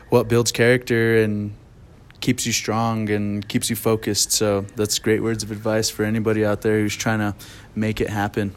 [0.09, 1.55] what builds character and
[2.21, 4.33] keeps you strong and keeps you focused.
[4.33, 7.35] So that's great words of advice for anybody out there who's trying to
[7.75, 8.55] make it happen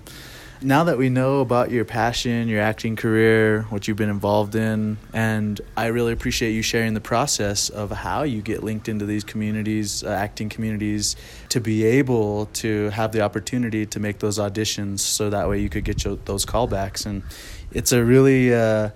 [0.64, 4.98] now that we know about your passion, your acting career, what you've been involved in,
[5.12, 9.24] and I really appreciate you sharing the process of how you get linked into these
[9.24, 11.16] communities, uh, acting communities,
[11.50, 15.70] to be able to have the opportunity to make those auditions so that way you
[15.70, 17.06] could get your, those callbacks.
[17.06, 17.24] And
[17.72, 18.92] it's a really uh,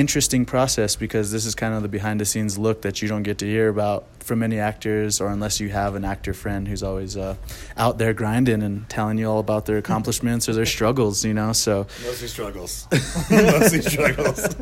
[0.00, 3.22] interesting process because this is kind of the behind the scenes look that you don't
[3.22, 6.82] get to hear about from many actors or unless you have an actor friend who's
[6.82, 7.36] always uh,
[7.76, 11.52] out there grinding and telling you all about their accomplishments or their struggles you know
[11.52, 11.86] so.
[12.02, 12.88] Mostly struggles.
[13.30, 14.56] Mostly struggles.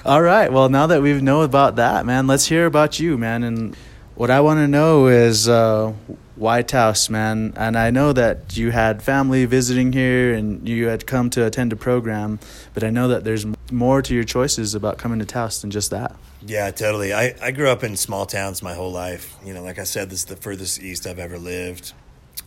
[0.06, 0.52] All right.
[0.52, 3.44] Well now that we know about that man let's hear about you man.
[3.44, 3.76] And
[4.14, 5.92] what i want to know is uh,
[6.36, 7.52] why Taos, man.
[7.56, 11.72] And I know that you had family visiting here and you had come to attend
[11.72, 12.38] a program,
[12.74, 15.90] but I know that there's more to your choices about coming to Taos than just
[15.90, 16.14] that.
[16.42, 17.12] Yeah, totally.
[17.12, 19.34] I, I grew up in small towns my whole life.
[19.44, 21.92] You know, like I said, this is the furthest east I've ever lived.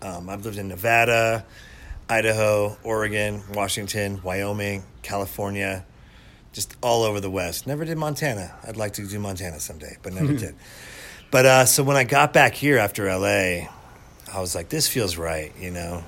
[0.01, 1.45] Um, I've lived in Nevada,
[2.07, 5.85] Idaho, Oregon, Washington, Wyoming, California,
[6.53, 7.67] just all over the West.
[7.67, 8.55] Never did Montana.
[8.67, 10.55] I'd like to do Montana someday, but never did.
[11.31, 13.67] But uh, so when I got back here after LA,
[14.33, 16.03] I was like, this feels right, you know.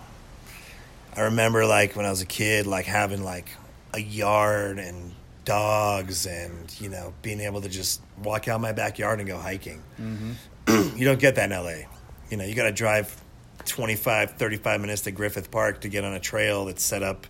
[1.15, 3.45] I remember like when I was a kid, like having like
[3.93, 9.19] a yard and dogs and you know being able to just walk out my backyard
[9.19, 9.81] and go hiking.
[9.99, 10.97] Mm-hmm.
[10.97, 11.87] you don't get that in LA.
[12.29, 13.21] You know, you got to drive
[13.65, 17.27] 25, 35 minutes to Griffith Park to get on a trail that's set up.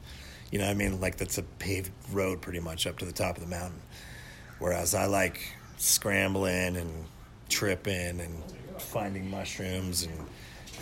[0.51, 3.37] You know, I mean, like that's a paved road pretty much up to the top
[3.37, 3.81] of the mountain.
[4.59, 5.41] Whereas I like
[5.77, 7.05] scrambling and
[7.49, 8.43] tripping and
[8.77, 10.27] finding mushrooms and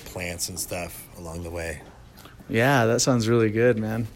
[0.06, 1.82] plants and stuff along the way.
[2.50, 4.08] Yeah, that sounds really good, man.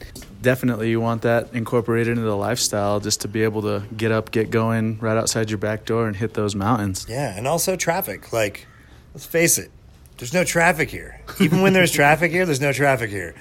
[0.43, 4.29] Definitely, you want that incorporated into the lifestyle just to be able to get up,
[4.29, 7.05] get going right outside your back door and hit those mountains.
[7.07, 8.33] Yeah, and also traffic.
[8.33, 8.67] Like,
[9.13, 9.71] let's face it,
[10.17, 11.21] there's no traffic here.
[11.39, 13.35] Even when there's traffic here, there's no traffic here.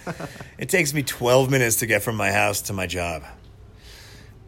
[0.59, 3.25] It takes me 12 minutes to get from my house to my job.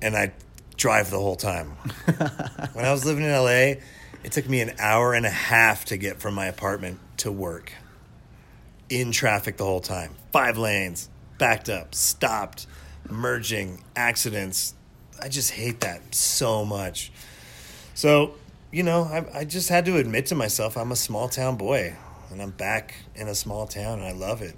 [0.01, 0.33] And I
[0.77, 1.71] drive the whole time.
[2.73, 3.81] when I was living in LA,
[4.23, 7.73] it took me an hour and a half to get from my apartment to work
[8.89, 10.15] in traffic the whole time.
[10.31, 11.09] Five lanes,
[11.45, 12.67] backed up, stopped,
[13.11, 14.73] merging, accidents.
[15.21, 17.13] I just hate that so much.
[17.93, 18.37] So,
[18.73, 21.97] you know, I, I just had to admit to myself I'm a small town boy
[22.31, 24.57] and I'm back in a small town and I love it.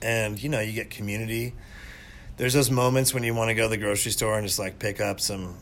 [0.00, 1.52] And, you know, you get community.
[2.36, 4.78] There's those moments when you want to go to the grocery store and just like
[4.78, 5.56] pick up some,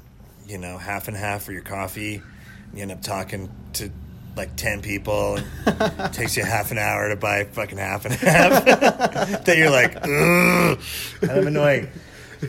[0.46, 2.16] you know, half and half for your coffee.
[2.16, 3.90] And you end up talking to
[4.36, 8.64] like 10 people and takes you half an hour to buy fucking half and half
[9.44, 10.78] that you're like Ugh,
[11.22, 11.88] of annoying.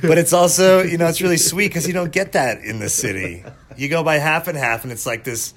[0.02, 2.90] But it's also you know it's really sweet because you don't get that in the
[2.90, 3.44] city.
[3.76, 5.54] You go by half and half and it's like this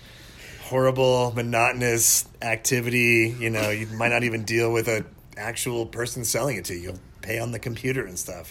[0.63, 5.05] horrible monotonous activity you know you might not even deal with an
[5.37, 6.81] actual person selling it to you.
[6.81, 8.51] You'll pay on the computer and stuff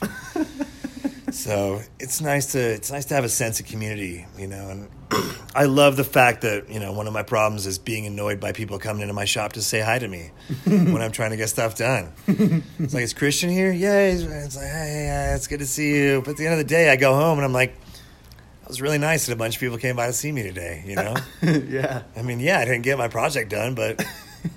[1.33, 4.89] so it's nice to it's nice to have a sense of community you know and
[5.55, 8.51] I love the fact that you know one of my problems is being annoyed by
[8.51, 10.31] people coming into my shop to say hi to me
[10.65, 12.11] when I'm trying to get stuff done.
[12.79, 13.71] It's like, is Kristian here?
[13.71, 16.21] Yeah, it's like, hey, it's good to see you.
[16.21, 18.81] But at the end of the day, I go home and I'm like, it was
[18.81, 20.83] really nice that a bunch of people came by to see me today.
[20.85, 21.15] You know?
[21.41, 22.03] yeah.
[22.15, 24.03] I mean, yeah, I didn't get my project done, but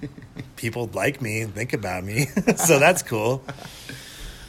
[0.57, 3.45] people like me and think about me, so that's cool.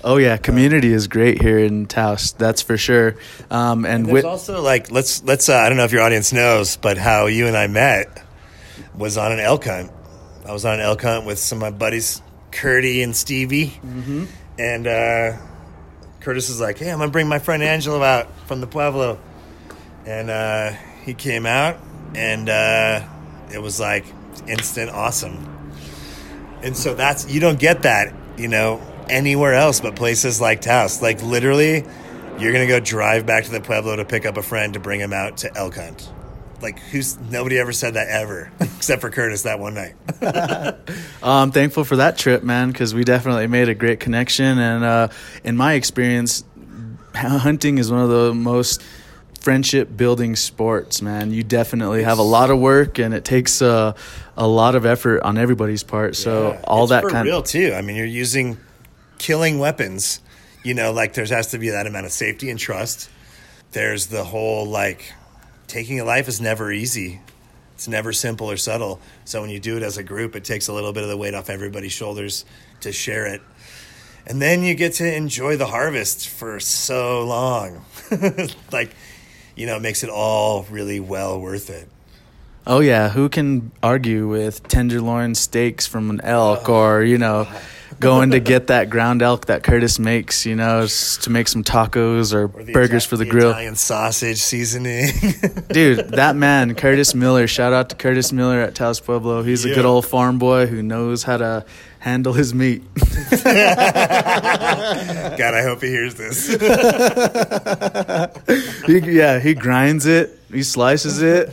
[0.03, 2.31] Oh yeah, community is great here in Taos.
[2.33, 3.15] That's for sure.
[3.49, 6.01] Um, and, and there's with- also like let's let's uh, I don't know if your
[6.01, 8.23] audience knows, but how you and I met
[8.95, 9.91] was on an elk hunt.
[10.45, 14.25] I was on an elk hunt with some of my buddies, Curdy and Stevie, mm-hmm.
[14.59, 15.37] and uh,
[16.19, 19.19] Curtis is like, "Hey, I'm gonna bring my friend Angelo out from the Pueblo,"
[20.05, 20.71] and uh,
[21.03, 21.79] he came out,
[22.15, 23.03] and uh,
[23.51, 24.05] it was like
[24.47, 25.55] instant awesome.
[26.61, 31.01] And so that's you don't get that, you know anywhere else but places like Taos.
[31.01, 31.85] Like literally,
[32.39, 34.99] you're gonna go drive back to the Pueblo to pick up a friend to bring
[34.99, 36.09] him out to elk hunt.
[36.61, 39.95] Like who's nobody ever said that ever except for Curtis that one night.
[41.23, 44.57] I'm thankful for that trip, man, because we definitely made a great connection.
[44.57, 45.07] And uh,
[45.43, 46.43] in my experience,
[47.15, 48.83] hunting is one of the most
[49.39, 51.31] friendship building sports, man.
[51.31, 53.93] You definitely have a lot of work and it takes uh,
[54.35, 56.15] a lot of effort on everybody's part.
[56.15, 57.73] So yeah, all that kind of real too.
[57.73, 58.57] I mean, you're using
[59.17, 60.21] killing weapons,
[60.63, 63.09] you know, like there has to be that amount of safety and trust.
[63.71, 65.13] There's the whole like
[65.67, 67.21] taking a life is never easy.
[67.75, 68.99] It's never simple or subtle.
[69.25, 71.17] So when you do it as a group, it takes a little bit of the
[71.17, 72.43] weight off everybody's shoulders
[72.81, 73.41] to share it.
[74.25, 77.85] And then you get to enjoy the harvest for so long.
[78.71, 78.95] like,
[79.55, 81.87] you know, it makes it all really well worth it.
[82.65, 86.73] Oh yeah, who can argue with tenderloin steaks from an elk, oh.
[86.73, 87.47] or you know,
[87.99, 92.33] going to get that ground elk that Curtis makes, you know, to make some tacos
[92.33, 93.49] or, Or burgers for the, grill.
[93.49, 95.09] Italian sausage seasoning.
[95.69, 97.47] Dude, that man, Curtis Miller.
[97.47, 99.43] Shout out to Curtis Miller at Taos Pueblo.
[99.43, 101.65] He's a good old farm boy who knows how to
[101.99, 102.83] handle his meat.
[103.43, 103.53] God,
[105.53, 106.47] I hope he hears this.
[108.87, 110.36] He, yeah, he grinds it.
[110.51, 111.49] He slices it.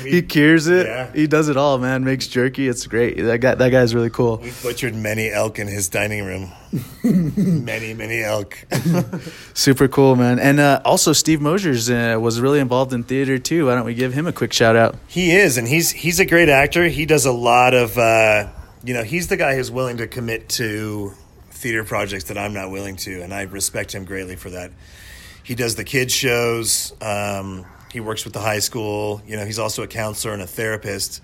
[0.06, 0.86] he cures it.
[0.86, 1.12] Yeah.
[1.12, 2.04] He does it all, man.
[2.04, 2.68] Makes jerky.
[2.68, 3.16] It's great.
[3.16, 4.36] That guy, that guy's really cool.
[4.36, 6.52] We butchered many elk in his dining room.
[7.02, 8.64] many, many elk.
[9.54, 10.38] Super cool, man.
[10.38, 13.66] And uh, also, Steve Mosers uh, was really involved in theater too.
[13.66, 14.94] Why don't we give him a quick shout out?
[15.08, 16.86] He is, and he's he's a great actor.
[16.86, 18.48] He does a lot of, uh,
[18.84, 21.12] you know, he's the guy who's willing to commit to
[21.50, 24.70] theater projects that I'm not willing to, and I respect him greatly for that.
[25.48, 26.92] He does the kids shows.
[27.00, 29.22] Um, he works with the high school.
[29.26, 31.22] You know, he's also a counselor and a therapist.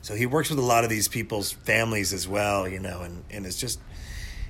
[0.00, 2.68] So he works with a lot of these people's families as well.
[2.68, 3.80] You know, and and it's just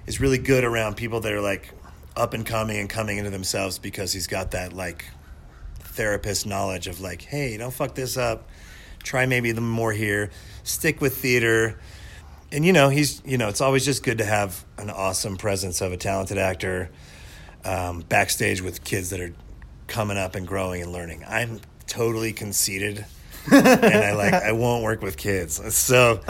[0.06, 1.72] is really good around people that are like
[2.14, 5.06] up and coming and coming into themselves because he's got that like
[5.78, 8.46] therapist knowledge of like, hey, don't fuck this up.
[9.04, 10.32] Try maybe the more here.
[10.64, 11.80] Stick with theater.
[12.52, 15.80] And you know, he's you know, it's always just good to have an awesome presence
[15.80, 16.90] of a talented actor
[17.64, 19.32] um, backstage with kids that are
[19.86, 21.24] coming up and growing and learning.
[21.26, 23.04] I'm totally conceited,
[23.52, 25.60] and I like I won't work with kids.
[25.60, 26.20] It's so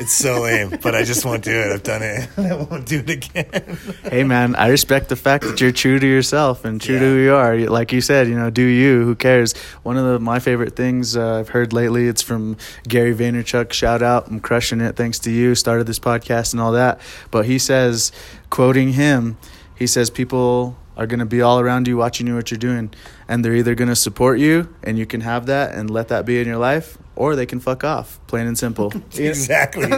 [0.00, 1.72] it's so lame, but I just won't do it.
[1.72, 2.28] I've done it.
[2.38, 3.78] I won't do it again.
[4.04, 7.16] hey, man, I respect the fact that you're true to yourself and true to who
[7.16, 7.58] you are.
[7.58, 9.04] Like you said, you know, do you?
[9.04, 9.56] Who cares?
[9.82, 13.72] One of the, my favorite things uh, I've heard lately, it's from Gary Vaynerchuk.
[13.72, 14.28] Shout out!
[14.28, 14.94] I'm crushing it.
[14.94, 15.54] Thanks to you.
[15.54, 17.00] Started this podcast and all that.
[17.30, 18.12] But he says,
[18.50, 19.36] quoting him,
[19.78, 22.92] he says, people are going to be all around you watching you what you're doing
[23.28, 26.26] and they're either going to support you and you can have that and let that
[26.26, 29.88] be in your life or they can fuck off plain and simple exactly.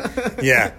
[0.42, 0.72] Yeah.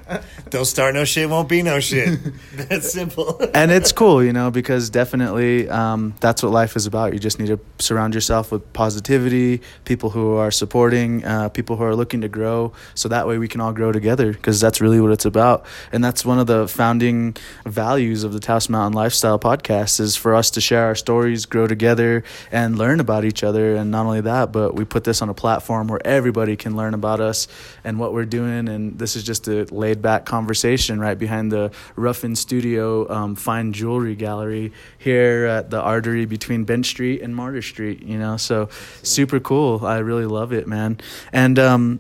[0.50, 1.30] Don't start no shit.
[1.30, 2.20] Won't be no shit.
[2.54, 3.39] That's simple.
[3.54, 7.14] and it's cool, you know, because definitely um, that's what life is about.
[7.14, 11.84] You just need to surround yourself with positivity, people who are supporting, uh, people who
[11.84, 14.34] are looking to grow, so that way we can all grow together.
[14.34, 17.36] Because that's really what it's about, and that's one of the founding
[17.66, 21.68] values of the Taos Mountain Lifestyle Podcast is for us to share our stories, grow
[21.68, 23.76] together, and learn about each other.
[23.76, 26.93] And not only that, but we put this on a platform where everybody can learn
[26.93, 27.49] about us
[27.84, 28.69] and what we're doing.
[28.69, 33.73] And this is just a laid back conversation right behind the Ruffin Studio um, Fine
[33.73, 38.01] Jewelry Gallery here at the artery between Bent Street and Martyr Street.
[38.03, 38.69] You know, so
[39.03, 39.86] super cool.
[39.86, 41.01] I really love it, man.
[41.34, 41.99] And um,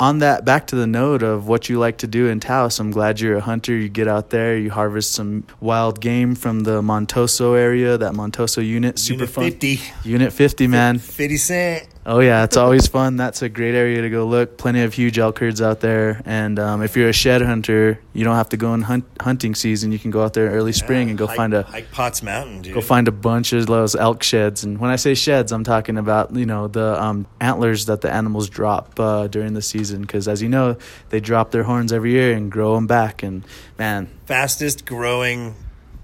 [0.00, 2.90] on that back to the note of what you like to do in Taos, I'm
[2.90, 3.76] glad you're a hunter.
[3.76, 8.66] You get out there, you harvest some wild game from the Montoso area, that Montoso
[8.66, 9.44] unit, super Unit fun.
[9.44, 9.80] 50.
[10.04, 10.98] Unit 50, man.
[10.98, 11.88] 50 cent.
[12.10, 13.16] Oh yeah, it's always fun.
[13.16, 14.56] That's a great area to go look.
[14.56, 18.24] Plenty of huge elk herds out there, and um, if you're a shed hunter, you
[18.24, 19.92] don't have to go in hunt- hunting season.
[19.92, 22.22] You can go out there early spring Yeah, and go hike- find a hike Potts
[22.22, 22.72] Mountain, dude.
[22.72, 24.64] go find a bunch of those elk sheds.
[24.64, 28.10] And when I say sheds, I'm talking about you know the um, antlers that the
[28.10, 30.78] animals drop uh, during the season, because as you know,
[31.10, 33.22] they drop their horns every year and grow them back.
[33.22, 33.44] And
[33.78, 35.54] man, fastest growing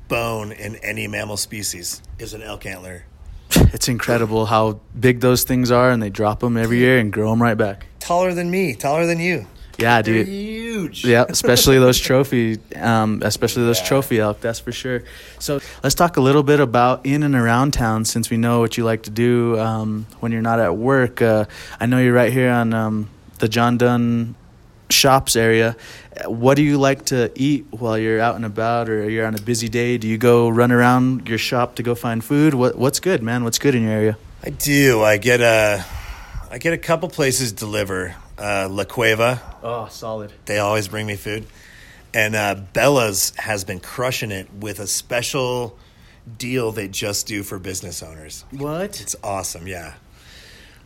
[0.09, 3.07] bone in any mammal species is an elk antler.
[3.51, 7.31] It's incredible how big those things are, and they drop them every year and grow
[7.31, 7.87] them right back.
[8.01, 9.47] Taller than me, taller than you.
[9.79, 10.29] Yeah, They're dude.
[10.29, 11.05] huge.
[11.05, 13.87] Yeah, especially those trophy, um, especially those Yeah.
[13.87, 14.41] trophy elk.
[14.41, 15.03] That's for sure.
[15.41, 18.77] So let's talk a little bit about in and around town, since we know what
[18.79, 21.21] you like to do um, when you're not at work.
[21.21, 21.47] Uh,
[21.81, 23.09] I know you're right here on um,
[23.41, 24.37] the John Dunn
[24.91, 25.77] shops area.
[26.27, 29.41] What do you like to eat while you're out and about, or you're on a
[29.41, 29.99] busy day?
[29.99, 32.55] Do you go run around your shop to go find food?
[32.55, 33.43] What What's good, man?
[33.45, 34.17] What's good in your area?
[34.43, 35.03] I do.
[35.03, 35.85] I get a,
[36.51, 38.15] I get a couple places deliver.
[38.37, 40.33] Uh, La Cueva, Oh, solid.
[40.47, 41.47] they always bring me food,
[42.13, 45.79] and uh, Bella's has been crushing it with a special
[46.39, 48.45] deal they just do for business owners.
[48.51, 49.01] What?
[49.01, 49.95] It's awesome, yeah.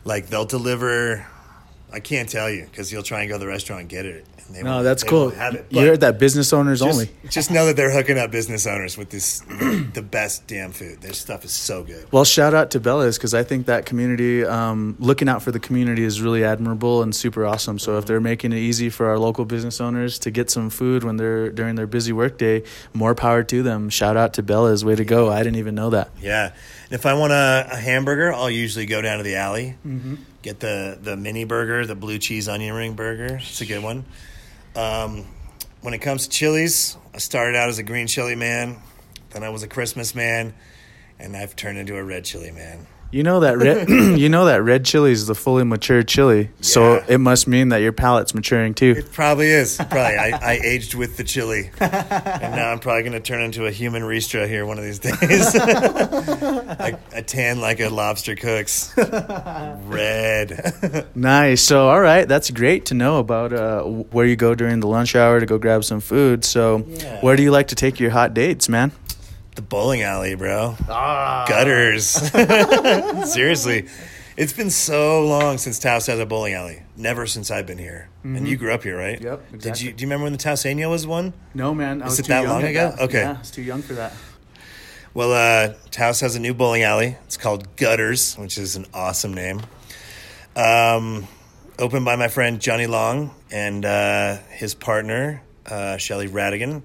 [0.05, 1.27] Like they'll deliver.
[1.93, 4.27] I can't tell you because you'll try and go to the restaurant and get it.
[4.47, 5.31] And they No, won't- that's they cool.
[5.31, 5.67] Have it.
[5.71, 7.11] You heard But that business owners just, only.
[7.31, 9.41] Just know that they're hooking up business owners with this
[9.95, 11.01] the best damn food.
[11.01, 12.07] Their stuff is so good.
[12.13, 15.61] Well, shout out to Bella's because I think that community, um, looking out for the
[15.61, 17.79] community, is really admirable and super awesome.
[17.79, 21.05] So if they're making it easy for our local business owners to get some food
[21.05, 22.63] when they're during their busy workday,
[22.93, 23.89] more power to them.
[23.91, 25.31] Shout out to Bella's, way to go!
[25.31, 26.11] I didn't even know that.
[26.21, 26.53] Yeah.
[26.91, 29.77] And if I want a, a hamburger, I'll usually go down to the alley,
[30.43, 33.37] get the, the mini burger, the blue cheese onion ring burger.
[33.37, 34.07] It's a good one.
[34.75, 35.27] Um,
[35.83, 38.79] when it comes to chilies, I started out as a green chili man,
[39.31, 40.55] then I was a Christmas man,
[41.19, 42.87] and I've turned into a red chili man.
[43.11, 43.89] You know that red,
[44.19, 47.05] you know that red chili is the fully mature chili, so Yeah.
[47.09, 48.95] it must mean that your palate's maturing too.
[48.99, 49.77] It probably is.
[49.77, 49.99] Probably.
[49.99, 53.71] I, I aged with the chili, and now I'm probably going to turn into a
[53.71, 55.17] human ristra here one of these days.
[55.57, 58.93] I, I tan like a lobster cooks.
[58.97, 61.07] Red.
[61.15, 61.63] Nice.
[61.63, 65.17] So, all right, that's great to know about uh, where you go during the lunch
[65.17, 66.45] hour to go grab some food.
[66.45, 67.21] So, Yeah.
[67.21, 68.93] where do you like to take your hot dates, man?
[69.59, 70.77] The bowling alley, bro.
[70.89, 72.07] Ah, Gutters.
[73.33, 73.89] Seriously.
[74.37, 76.85] It's been so long since Taos has a bowling alley.
[76.97, 78.09] Never since I've been here.
[78.23, 79.17] And you grew up here, right?
[79.17, 79.27] Mm-hmm.
[79.27, 79.87] Yep, Did exactly.
[79.87, 81.33] you do you remember when the Taosania was one?
[81.55, 82.03] No, man.
[82.03, 82.91] I was it too that young long ago?
[82.93, 83.01] that.
[83.01, 83.21] Okay.
[83.23, 84.13] yeah, I was too young for that.
[85.13, 87.17] Well, uh, Taos has a new bowling alley.
[87.25, 89.63] It's called Gutters, which is an awesome name.
[90.55, 91.27] Um,
[91.81, 96.83] opened by my friend Johnny Long and uh, his partner, uh, Shelly Radigan.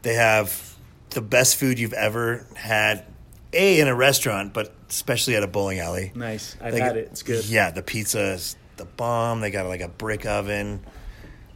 [0.00, 0.73] They have
[1.14, 3.04] the best food you've ever had,
[3.52, 6.12] A, in a restaurant, but especially at a bowling alley.
[6.14, 6.56] Nice.
[6.60, 7.08] I've They had got- it.
[7.12, 7.44] It's good.
[7.46, 9.40] Yeah, the pizza is the bomb.
[9.40, 10.80] They got like a brick oven.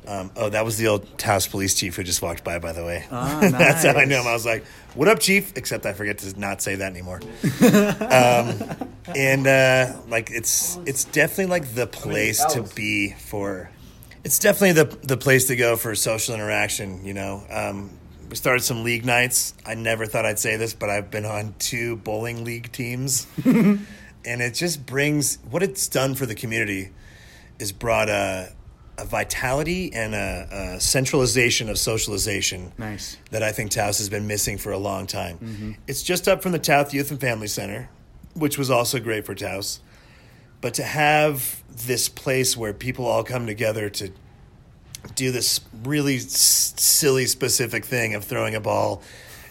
[0.07, 2.83] Um, oh, that was the old Taos police chief who just walked by, by the
[2.83, 3.05] way.
[3.11, 4.09] Ah, That's how I nice.
[4.09, 4.27] knew him.
[4.27, 7.21] I was like, "What up, chief?" Except I forget to not say that anymore.
[7.61, 13.71] um, and uh, like, it's it's definitely like the place to be for.
[14.25, 17.05] It's definitely the the place to go for social interaction.
[17.05, 17.91] You know, um,
[18.29, 19.55] we started some league nights.
[19.65, 23.87] I never thought I'd say this, but I've been on two bowling league teams and
[24.25, 26.91] it just brings what it's done for the community
[27.59, 28.53] is brought a,
[28.99, 33.17] a vitality and a, a centralization of socialization Nice.
[33.31, 35.39] that I think Taos has been missing for a long time.
[35.39, 35.73] Mm-hmm.
[35.87, 37.89] It's just up from the Taos Youth and Family Center,
[38.35, 39.81] which was also great for Taos.
[40.61, 44.11] But to have this place where people all come together to
[45.15, 49.03] do this really s- silly specific thing of throwing a ball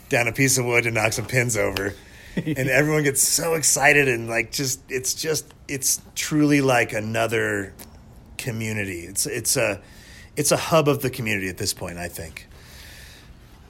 [0.09, 1.93] down a piece of wood to knock some pins over.
[2.35, 7.73] And everyone gets so excited and like just it's just it's truly like another
[8.37, 8.99] community.
[8.99, 9.81] It's it's a
[10.37, 12.47] it's a hub of the community at this point i think.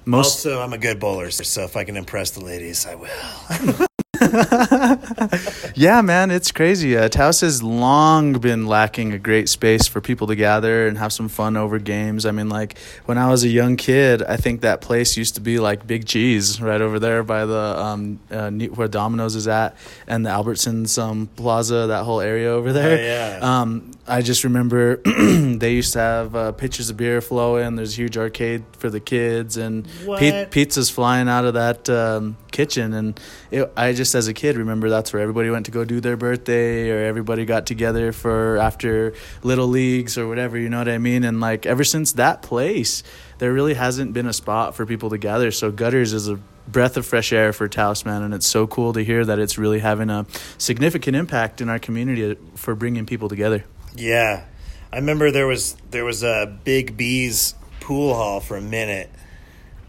[0.06, 3.08] Most also i'm a good bowler so if i can impress the ladies i will
[5.78, 6.98] Yeah, man, it's crazy.
[6.98, 11.14] Uh, Taos has long been lacking a great space for people to gather and have
[11.14, 12.26] some fun over games.
[12.26, 15.42] I mean, like when I was a young kid, I think that place used to
[15.42, 19.78] be like Big Cheese right over there by the um, uh, where Domino's is at
[20.08, 22.98] and the Albertsons um, Plaza, that whole area over there.
[22.98, 23.62] Oh, yeah.
[23.62, 27.76] Um, I just remember they used to have uh, pitchers of beer flowing.
[27.76, 32.36] There's a huge arcade for the kids and pi- pizzas flying out of that um,
[32.58, 32.94] kitchen.
[32.94, 33.20] And
[33.52, 36.18] it, I just, as a kid, remember that's where everybody went to go do their
[36.18, 40.58] birthday or everybody got together for after little leagues or whatever.
[40.58, 41.24] You know what I mean?
[41.24, 43.04] And like ever since that place,
[43.38, 45.52] there really hasn't been a spot for people to gather.
[45.52, 48.24] So Gutters is a breath of fresh air for Taos, man.
[48.24, 50.26] And it's so cool to hear that it's really having a
[50.58, 53.64] significant impact in our community for bringing people together.
[53.96, 54.46] yeah
[54.92, 59.10] i remember there was there was a big bees pool hall for a minute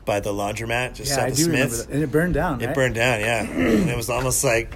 [0.08, 3.42] by the laundromat just south of smith's And it burned down, It burned down, yeah.
[3.44, 4.74] and it was almost like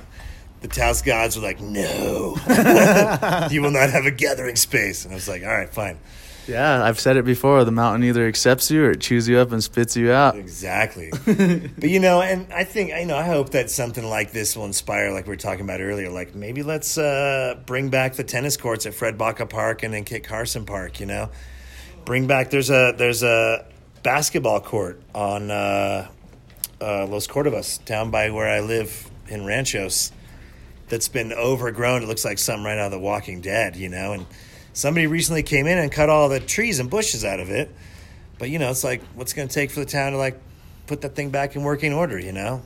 [0.60, 2.36] the Taos gods were like, no,
[3.50, 5.04] you will not have a gathering space.
[5.04, 5.98] And I was like, all right, fine.
[6.46, 7.64] Yeah, I've said it before.
[7.64, 10.36] The mountain either accepts you or it chews you up and spits you out.
[10.36, 11.10] Exactly.
[11.24, 14.66] but you know, and I think, you know, I hope that something like this will
[14.66, 18.56] inspire, like we were talking about earlier, like maybe let's uh, bring back the tennis
[18.58, 21.30] courts at Fred Baca Park and then Kit Carson Park, you know?
[22.04, 23.64] Bring back, there's a, there's a
[24.02, 26.08] basketball court on uh,
[26.80, 30.12] uh, Los Cordovas down by where I live in Ranchos
[30.88, 32.02] that's been overgrown.
[32.02, 34.12] It looks like something right out of The Walking Dead, you know?
[34.12, 34.26] And
[34.72, 37.74] somebody recently came in and cut all the trees and bushes out of it.
[38.38, 40.40] But, you know, it's like, what's going to take for the town to, like,
[40.86, 42.62] put that thing back in working order, you know?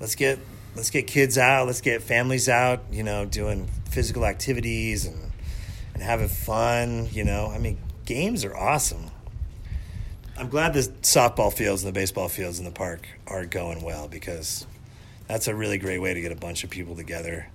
[0.00, 0.38] Let's get.
[0.76, 1.66] Let's get kids out.
[1.66, 2.82] Let's get families out.
[2.90, 5.30] You know, doing physical activities and
[5.94, 7.08] and having fun.
[7.12, 9.10] You know, I mean, games are awesome.
[10.36, 14.08] I'm glad the softball fields and the baseball fields in the park are going well
[14.08, 14.66] because
[15.28, 17.46] that's a really great way to get a bunch of people together.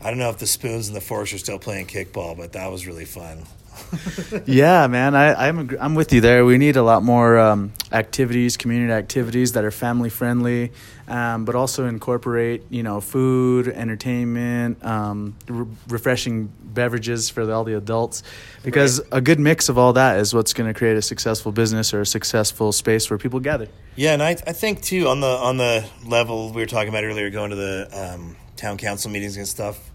[0.00, 2.70] I don't know if the spoons and the forks are still playing kickball, but that
[2.70, 3.42] was really fun.
[4.46, 6.44] Yeah, man, I, I'm I'm with you there.
[6.44, 10.72] We need a lot more um, activities, community activities that are family friendly,
[11.08, 17.64] um, but also incorporate you know food, entertainment, um, re- refreshing beverages for the, all
[17.64, 18.22] the adults,
[18.62, 21.94] because a good mix of all that is what's going to create a successful business
[21.94, 23.68] or a successful space where people gather.
[23.96, 27.04] Yeah, and I, I think too on the on the level we were talking about
[27.04, 29.90] earlier, going to the um, town council meetings and stuff.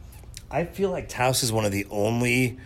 [0.50, 2.60] I feel like Taos is one of the only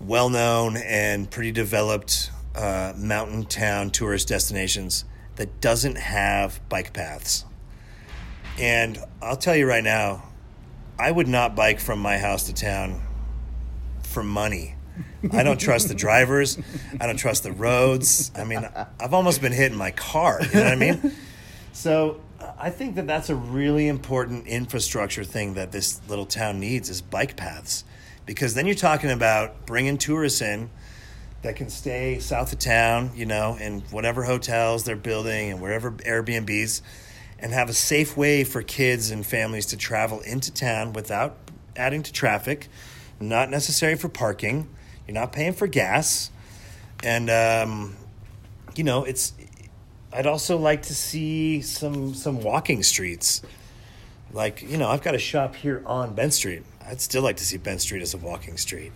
[0.00, 5.04] well-known and pretty developed uh, mountain town tourist destinations
[5.36, 7.44] that doesn't have bike paths.
[8.58, 10.24] And I'll tell you right now,
[10.98, 13.00] I would not bike from my house to town
[14.02, 14.74] for money.
[15.30, 16.58] I don't trust the drivers.
[17.00, 18.32] I don't trust the roads.
[18.34, 18.68] I mean,
[18.98, 20.40] I've almost been hit in my car.
[20.42, 21.12] You know what I mean?
[21.72, 22.20] So
[22.58, 27.00] I think that that's a really important infrastructure thing that this little town needs is
[27.00, 27.84] bike paths,
[28.28, 30.68] because then you're talking about bringing tourists in
[31.40, 35.92] that can stay south of town, you know, in whatever hotels they're building and wherever
[35.92, 36.82] Airbnbs,
[37.38, 41.38] and have a safe way for kids and families to travel into town without
[41.74, 42.68] adding to traffic,
[43.18, 44.68] not necessary for parking.
[45.06, 46.30] You're not paying for gas,
[47.02, 47.96] and um,
[48.76, 49.32] you know it's
[50.12, 53.40] I'd also like to see some some walking streets.
[54.32, 56.62] Like, you know, I've got a shop here on Bent Street.
[56.86, 58.92] I'd still like to see Bent Street as a walking street.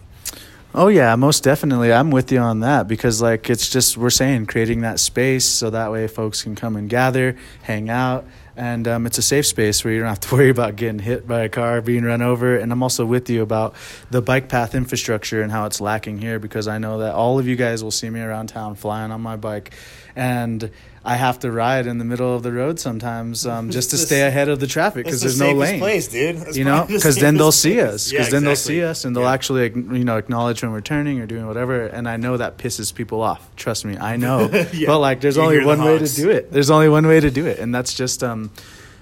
[0.74, 1.92] Oh yeah, most definitely.
[1.92, 5.68] I'm with you on that because like it's just we're saying creating that space so
[5.68, 8.24] that way folks can come and gather, hang out,
[8.56, 11.28] and um, it's a safe space where you don't have to worry about getting hit
[11.28, 12.56] by a car, being run over.
[12.56, 13.74] And I'm also with you about
[14.10, 17.46] the bike path infrastructure and how it's lacking here because I know that all of
[17.46, 19.74] you guys will see me around town flying on my bike,
[20.16, 20.70] and
[21.04, 24.22] I have to ride in the middle of the road sometimes um, just to stay
[24.22, 25.80] ahead of the traffic because there's the no lane.
[25.80, 26.36] Place, dude.
[26.38, 28.10] That's you know, because then they'll see us.
[28.10, 29.32] Because Yeah, then they'll see us and they'll Yeah.
[29.32, 31.86] actually you know acknowledge when we're turning or doing whatever.
[31.86, 33.48] And I know that pisses people off.
[33.56, 34.48] Trust me, I know.
[34.72, 34.86] Yeah.
[34.86, 36.52] But like, there's You only hear the one way to do it.
[36.52, 38.50] There's only one way to do it, and that's just um,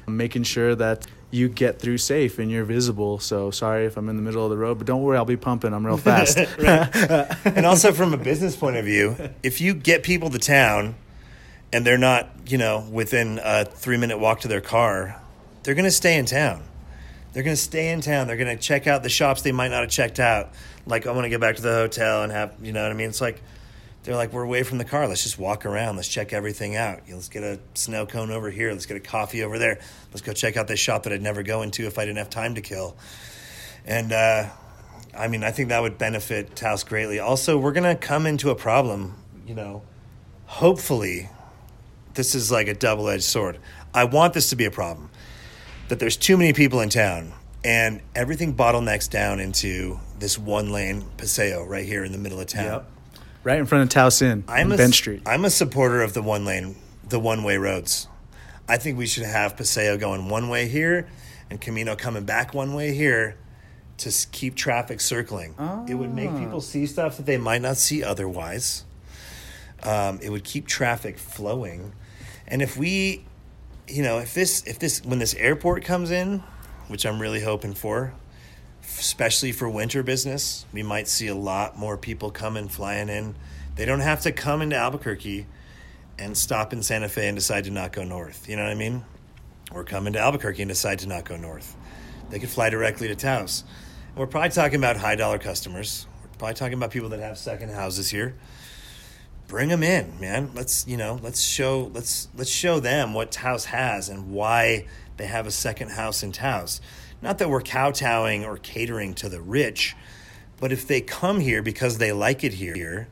[0.09, 1.07] making sure that.
[1.33, 3.21] You get through safe and you're visible.
[3.21, 5.37] So sorry if I'm in the middle of the road, but don't worry, I'll be
[5.37, 5.73] pumping.
[5.73, 6.37] I'm real fast.
[7.45, 10.97] and also from a business point of view, if you get people to town
[11.73, 15.21] and they're not, you know, within a three minute walk to their car,
[15.63, 16.63] they're going to stay in town.
[17.33, 18.27] They're going to stay in town.
[18.27, 20.51] They're going to check out the shops they might not have checked out.
[20.87, 22.95] Like, I want to get back to the hotel and have, you know what I
[22.95, 23.09] mean?
[23.09, 23.41] It's like,
[24.03, 25.07] they're like, we're away from the car.
[25.07, 25.97] Let's just walk around.
[25.97, 27.03] Let's check everything out.
[27.09, 28.73] Let's get a snow cone over here.
[28.73, 29.79] Let's get a coffee over there.
[30.11, 32.31] Let's go check out this shop that I'd never go into if I didn't have
[32.31, 32.97] time to kill.
[33.85, 34.49] And uh,
[35.17, 37.19] I mean, I think that would benefit Taos greatly.
[37.19, 39.17] Also, we're going to come into a problem,
[39.47, 39.83] you know,
[40.47, 41.29] hopefully,
[42.15, 43.59] this is like a double edged sword.
[43.95, 45.11] I want this to be a problem
[45.89, 47.33] that there's too many people in town
[47.65, 52.47] and everything bottlenecks down into this one lane Paseo right here in the middle of
[52.47, 52.65] town.
[52.65, 52.91] Yep.
[53.45, 55.23] right in front of Taos Inn, I'm a, Bent Street.
[55.27, 56.77] I'm a supporter of the one lane,
[57.09, 58.07] the one way roads.
[58.69, 61.09] I think we should have Paseo going one way here
[61.51, 63.37] and Camino coming back one way here
[63.99, 65.55] to keep traffic circling.
[65.89, 68.85] It would make people see stuff that they might not see otherwise.
[69.83, 71.93] Um, it would keep traffic flowing.
[72.51, 73.25] And if we,
[73.89, 76.43] you know, if this, if this, when this airport comes in,
[76.89, 78.13] which I'm really hoping for,
[78.83, 80.67] especially for winter business.
[80.73, 83.35] We might see a lot more people coming flying in.
[83.77, 85.47] They don't have to come into Albuquerque
[86.19, 88.49] and stop in Santa Fe and decide to not go north.
[88.49, 89.05] You know what I mean?
[89.73, 91.77] Or come into Albuquerque and decide to not go north.
[92.29, 93.65] They could fly directly to Taos.
[94.09, 96.07] And we're probably talking about high dollar customers.
[96.23, 98.35] We're probably talking about people that have second houses here.
[99.51, 100.53] Bring them in, man.
[100.55, 104.87] Let's you know, let's show let's let's show them what Taos has and why
[105.17, 106.81] they have a second house in Taos.
[107.21, 109.97] Not that we're kowtowing or catering to the rich,
[110.61, 113.09] but if they come here because they like it here,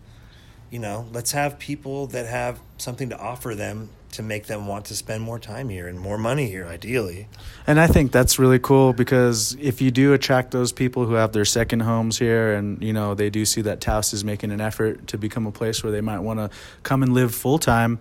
[0.71, 4.87] you know, let's have people that have something to offer them to make them want
[4.87, 7.29] to spend more time here and more money here, ideally.
[7.67, 11.33] And I think that's really cool because if you do attract those people who have
[11.33, 14.61] their second homes here and, you know, they do see that Taos is making an
[14.61, 16.51] effort to become a place where they might want to
[16.83, 17.99] come and live full time,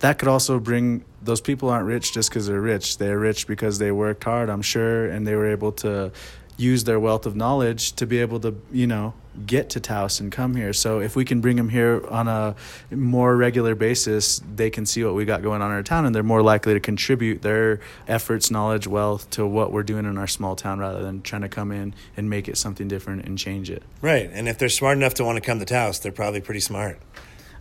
[0.00, 2.98] that could also bring those people aren't rich just because they're rich.
[2.98, 6.12] They're rich because they worked hard, I'm sure, and they were able to
[6.56, 9.14] use their wealth of knowledge to be able to, you know,
[9.44, 10.72] get to Taos and come here.
[10.72, 12.54] So if we can bring them here on a
[12.90, 16.14] more regular basis, they can see what we got going on in our town and
[16.14, 20.26] they're more likely to contribute their efforts, knowledge, wealth to what we're doing in our
[20.26, 23.70] small town rather than trying to come in and make it something different and change
[23.70, 23.82] it.
[24.00, 24.30] Right.
[24.32, 26.98] And if they're smart enough to want to come to Taos, they're probably pretty smart.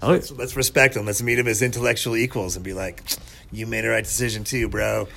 [0.02, 1.06] Oh, Let's, let's respect them.
[1.06, 3.02] Let's meet them as intellectual equals and be like,
[3.52, 5.08] you made a right decision too, bro.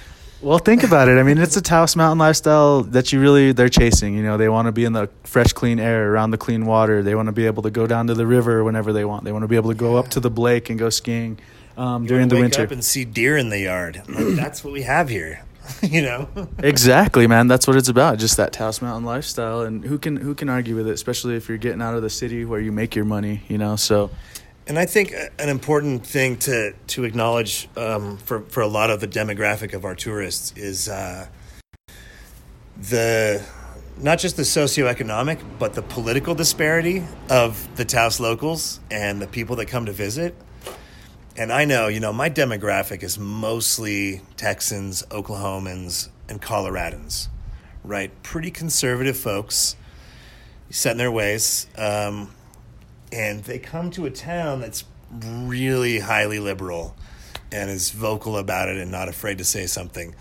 [0.41, 1.19] Well, think about it.
[1.19, 4.15] I mean, it's a Taos mountain lifestyle that you really they're chasing.
[4.15, 7.03] You know, they want to be in the fresh, clean air, around the clean water.
[7.03, 9.25] They want to be able to go down to the river whenever they want.
[9.25, 11.41] They want to be able to go up to the Blake and go skiing
[11.77, 12.63] um, during the wake winter.
[12.63, 14.01] up and see deer in the yard.
[14.09, 15.45] Like, that's what we have here.
[15.83, 16.29] you know?
[16.59, 17.49] exactly, man.
[17.49, 18.19] That's what it's about.
[18.19, 20.93] Just that Taos mountain lifestyle, and who can who can argue with it?
[20.93, 23.43] Especially if you're getting out of the city where you make your money.
[23.49, 24.11] You know, so
[24.69, 29.01] And I think an important thing to to acknowledge um, for for a lot of
[29.01, 31.27] the demographic of our tourists is uh,
[32.77, 33.43] the
[33.97, 39.57] not just the socioeconomic, but the political disparity of the Taos locals and the people
[39.57, 40.35] that come to visit.
[41.37, 47.29] And I know, you know, my demographic is mostly Texans, Oklahomans, and Coloradans.
[47.85, 48.11] right?
[48.23, 49.77] Pretty conservative folks,
[50.71, 52.31] set in their ways, um,
[53.13, 54.85] and they come to a town that's
[55.21, 56.95] really highly liberal
[57.51, 60.15] and is vocal about it and not afraid to say something.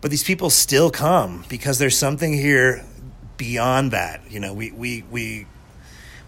[0.00, 2.84] But these people still come because there's something here
[3.36, 4.30] beyond that.
[4.30, 5.46] You know, we we we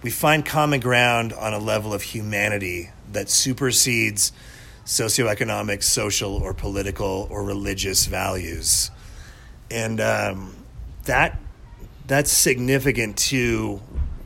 [0.02, 4.32] we find common ground on a level of humanity that supersedes
[4.84, 8.90] socioeconomic, social, or political or religious values,
[9.70, 10.56] and um,
[11.04, 11.38] that
[12.08, 13.80] that's significant to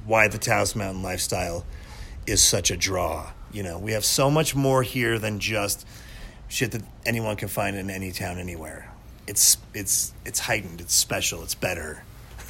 [0.05, 1.65] why the Taos Mountain lifestyle
[2.27, 3.33] is such a draw.
[3.53, 5.87] You know, we have so much more here than just
[6.49, 8.91] shit that anyone can find in any town anywhere.
[9.27, 10.81] It's it's it's heightened.
[10.81, 11.43] It's special.
[11.43, 12.03] It's better.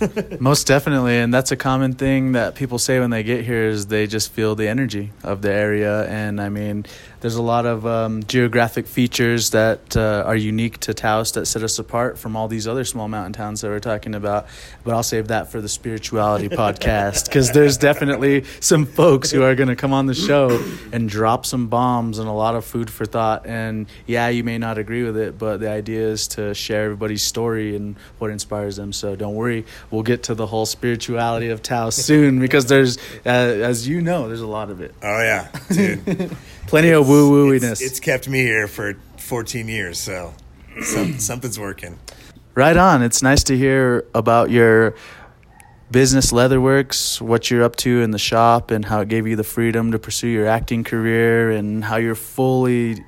[0.40, 3.86] Most definitely, and that's a common thing that people say when they get here is
[3.86, 6.04] they just feel the energy of the area.
[6.08, 6.84] And I mean,
[7.24, 11.62] there's a lot of um, geographic features that uh, are unique to Taos that set
[11.62, 14.46] us apart from all these other small mountain towns that we're talking about.
[14.84, 19.54] But I'll save that for the spirituality podcast because there's definitely some folks who are
[19.54, 20.62] going to come on the show
[20.92, 23.46] and drop some bombs and a lot of food for thought.
[23.46, 27.22] And yeah, you may not agree with it, but the idea is to share everybody's
[27.22, 28.92] story and what inspires them.
[28.92, 33.30] So don't worry, we'll get to the whole spirituality of Taos soon because there's, uh,
[33.30, 34.94] as you know, there's a lot of it.
[35.02, 36.36] Oh yeah, dude.
[36.66, 37.72] Plenty of woo wooiness.
[37.72, 40.34] It's, it's kept me here for 14 years, so
[40.82, 41.98] some, something's working.
[42.54, 43.02] Right on.
[43.02, 44.94] It's nice to hear about your
[45.90, 49.44] business leatherworks what you're up to in the shop and how it gave you the
[49.44, 53.04] freedom to pursue your acting career and how you're fully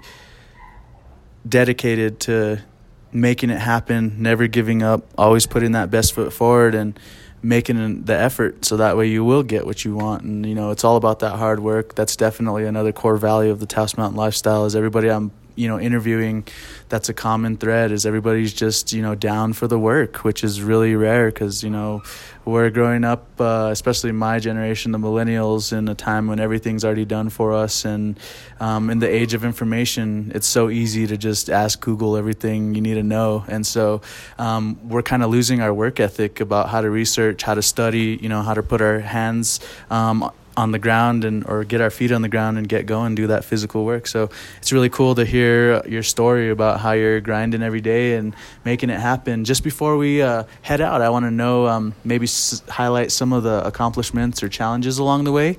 [1.49, 2.63] dedicated to
[3.11, 6.97] making it happen never giving up always putting that best foot forward and
[7.43, 10.23] making the effort so that way you will get what you want.
[10.23, 11.95] And you know it's all about that hard work.
[11.95, 15.81] That's definitely another core value of the Taos Mountain lifestyle is everybody I'm you know
[15.81, 16.47] interviewing
[16.89, 20.63] that's a common thread is everybody's just you know down for the work which is
[20.63, 22.03] really rare because you know
[22.45, 27.05] we're growing up uh, especially my generation the millennials in a time when everything's already
[27.05, 28.21] done for us and
[28.61, 32.81] um, in the age of information it's so easy to just ask google everything you
[32.81, 33.45] need to know.
[33.49, 34.03] And so
[34.39, 38.19] um, we're kind of losing our work ethic about how to research how to study
[38.21, 41.91] you know how to put our hands um, on the ground and or get our
[41.91, 44.07] feet on the ground and get going do that physical work.
[44.07, 48.35] So it's really cool to hear your story about how you're grinding every day and
[48.65, 49.45] making it happen.
[49.45, 53.33] Just before we uh, head out i want to know um, maybe s- highlight some
[53.33, 55.59] of the accomplishments or challenges along the way.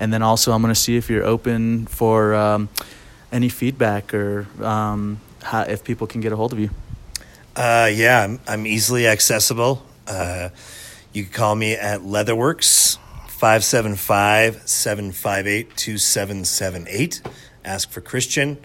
[0.00, 2.68] And then also i'm going to see if you're open for um,
[3.30, 6.70] any feedback or um, how, if people can get a hold of you.
[7.54, 9.84] Uh, yeah I'm, I'm, easily accessible.
[10.06, 10.50] Uh,
[11.12, 12.98] you can call me at leatherworks
[13.38, 17.22] 575 758 2778.
[17.64, 18.56] Ask for Kristian.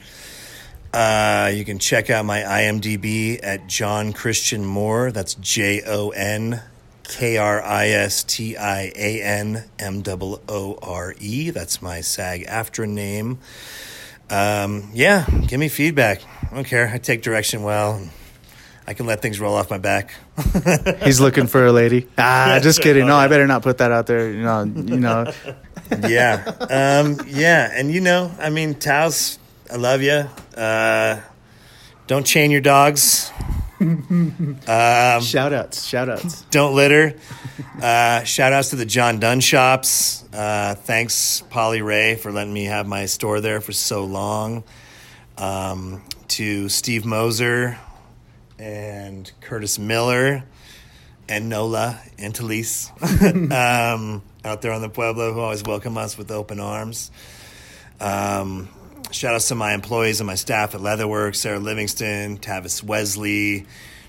[0.92, 5.12] Uh, you can check out my IMDb at Jon Kristian Moore.
[5.12, 6.64] That's J O N
[7.04, 11.52] K R I S T I A N M O O R E.
[11.52, 13.38] That's my SAG-AFTRA name.
[14.32, 16.24] Um, yeah, give me feedback.
[16.50, 16.90] I don't care.
[16.90, 18.02] I take direction well.
[18.86, 20.14] I can let things roll off my back.
[21.04, 22.08] He's looking for a lady.
[22.18, 23.08] Ah, just kidding.
[23.08, 24.32] No, I better not put that out there.
[24.32, 25.32] You know, you know.
[26.08, 29.40] yeah, um, yeah, and you know, I mean, Taos,
[29.72, 30.26] I love you.
[30.58, 31.22] Uh,
[32.08, 33.32] don't chain your dogs.
[33.84, 36.44] Um, shout outs, shout outs.
[36.44, 37.16] Don't litter.
[37.82, 40.24] Uh, shout outs to the John Dunn shops.
[40.34, 44.64] Uh, thanks, Polly Ray, for letting me have my store there for so long.
[45.38, 47.78] Um, to Steve Moser,
[48.60, 50.44] and Curtis Miller
[51.28, 52.92] and Nola and Talise
[53.52, 57.12] um, out there on the Pueblo who always welcome us with open arms.
[58.00, 58.70] Um,
[59.12, 63.66] shout out to my employees and my staff at Leatherworks Sarah Livingston, Tavis Wesley,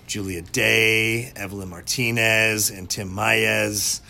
[0.06, 4.02] Julia Day, Evelyn Martinez, and Tim Mayes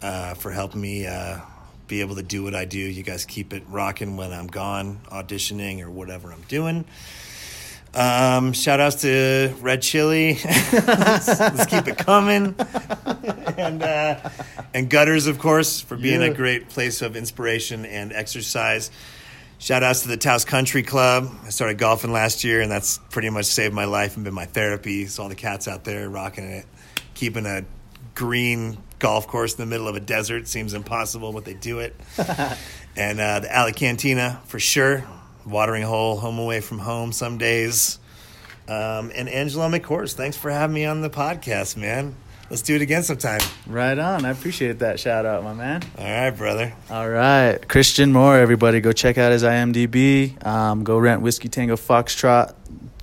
[0.00, 1.40] uh, for helping me uh,
[1.88, 2.78] be able to do what I do.
[2.78, 6.84] You guys keep it rocking when I'm gone, auditioning or whatever I'm doing.
[7.94, 10.38] Um, shout outs to Red Chili.
[10.44, 12.54] let's, let's, keep it coming.
[13.58, 14.30] and uh,
[14.72, 16.28] and Gutters, of course, for being yeah.
[16.28, 18.90] a great place of inspiration and exercise.
[19.58, 21.30] Shout outs to the Taos Country Club.
[21.44, 24.46] I started golfing last year, and that's pretty much saved my life and been my
[24.46, 25.06] therapy.
[25.06, 26.66] So all the cats out there rocking it,
[27.14, 27.64] keeping a
[28.14, 31.94] green golf course in the middle of a desert seems impossible, but they do it.
[32.96, 35.04] and uh, the Alley Cantina for sure
[35.46, 37.98] watering hole, home away from home some days.
[38.68, 42.14] Um, and Angelo McHorse, thanks for having me on the podcast, man.
[42.48, 43.40] Let's do it again sometime.
[43.66, 44.26] Right on.
[44.26, 45.82] I appreciate that shout out, my man.
[45.96, 46.74] All right, brother.
[46.90, 47.58] All right.
[47.62, 50.44] Kristian Moore, everybody, go check out his IMDb.
[50.46, 52.54] Um, go rent Whiskey Tango Foxtrot.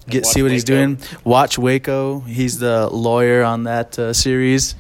[0.08, 1.00] get see what he's doing.
[1.24, 2.20] Watch Waco.
[2.20, 4.76] He's the lawyer on that uh, series.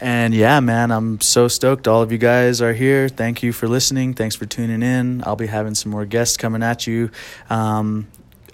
[0.00, 1.88] And yeah, man, I'm so stoked.
[1.88, 3.08] All of you guys are here.
[3.08, 4.14] Thank you for listening.
[4.14, 5.22] Thanks for tuning in.
[5.26, 7.10] I'll be having some more guests coming at you.
[7.50, 8.06] Um,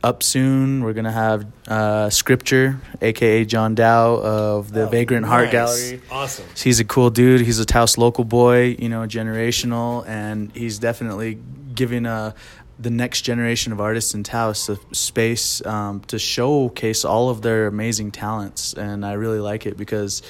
[0.02, 5.50] up soon, we're gonna have uh, Scripture, aka John Dow of the Oh, Vagrant Heart.
[5.50, 6.02] Gallery.
[6.10, 6.44] Awesome.
[6.56, 7.40] He's a cool dude.
[7.40, 11.38] He's a Taos local boy, you know, generational, and he's definitely
[11.74, 12.32] giving uh
[12.78, 17.66] the next generation of artists in Taos a space um, to showcase all of their
[17.68, 18.74] amazing talents.
[18.74, 20.22] And I really like it because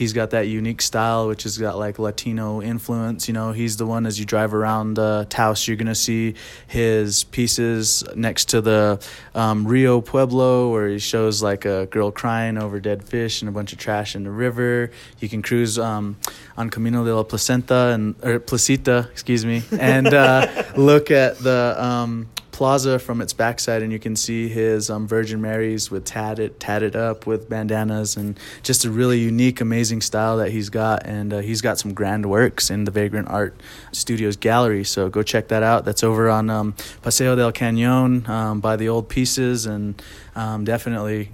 [0.00, 3.28] he's got that unique style, which has got like Latino influence.
[3.28, 6.34] You know, he's the one as you drive around uh, Taos, you're gonna see
[6.66, 8.98] his pieces next to the
[9.34, 13.52] um, Rio Pueblo, where he shows like a girl crying over dead fish and a
[13.52, 14.90] bunch of trash in the river.
[15.18, 16.16] You can cruise um,
[16.56, 21.76] on Camino de la Placenta and or Placita, excuse me, and uh, look at the
[21.76, 22.30] um,
[22.60, 26.94] plaza from its backside, and you can see his um, Virgin Marys with tatted tatted
[26.94, 31.06] up with bandanas, and just a really unique, amazing style that he's got.
[31.06, 33.58] And uh, he's got some grand works in the Vagrant Art
[33.92, 34.84] Studios gallery.
[34.84, 35.86] So go check that out.
[35.86, 39.94] That's over on um, Paseo del Cañon um, by the old pieces, and
[40.36, 41.30] um, definitely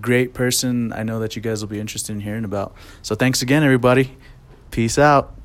[0.00, 0.94] great person.
[0.94, 2.74] I know that you guys will be interested in hearing about.
[3.02, 4.16] So thanks again, everybody.
[4.70, 5.39] Peace out.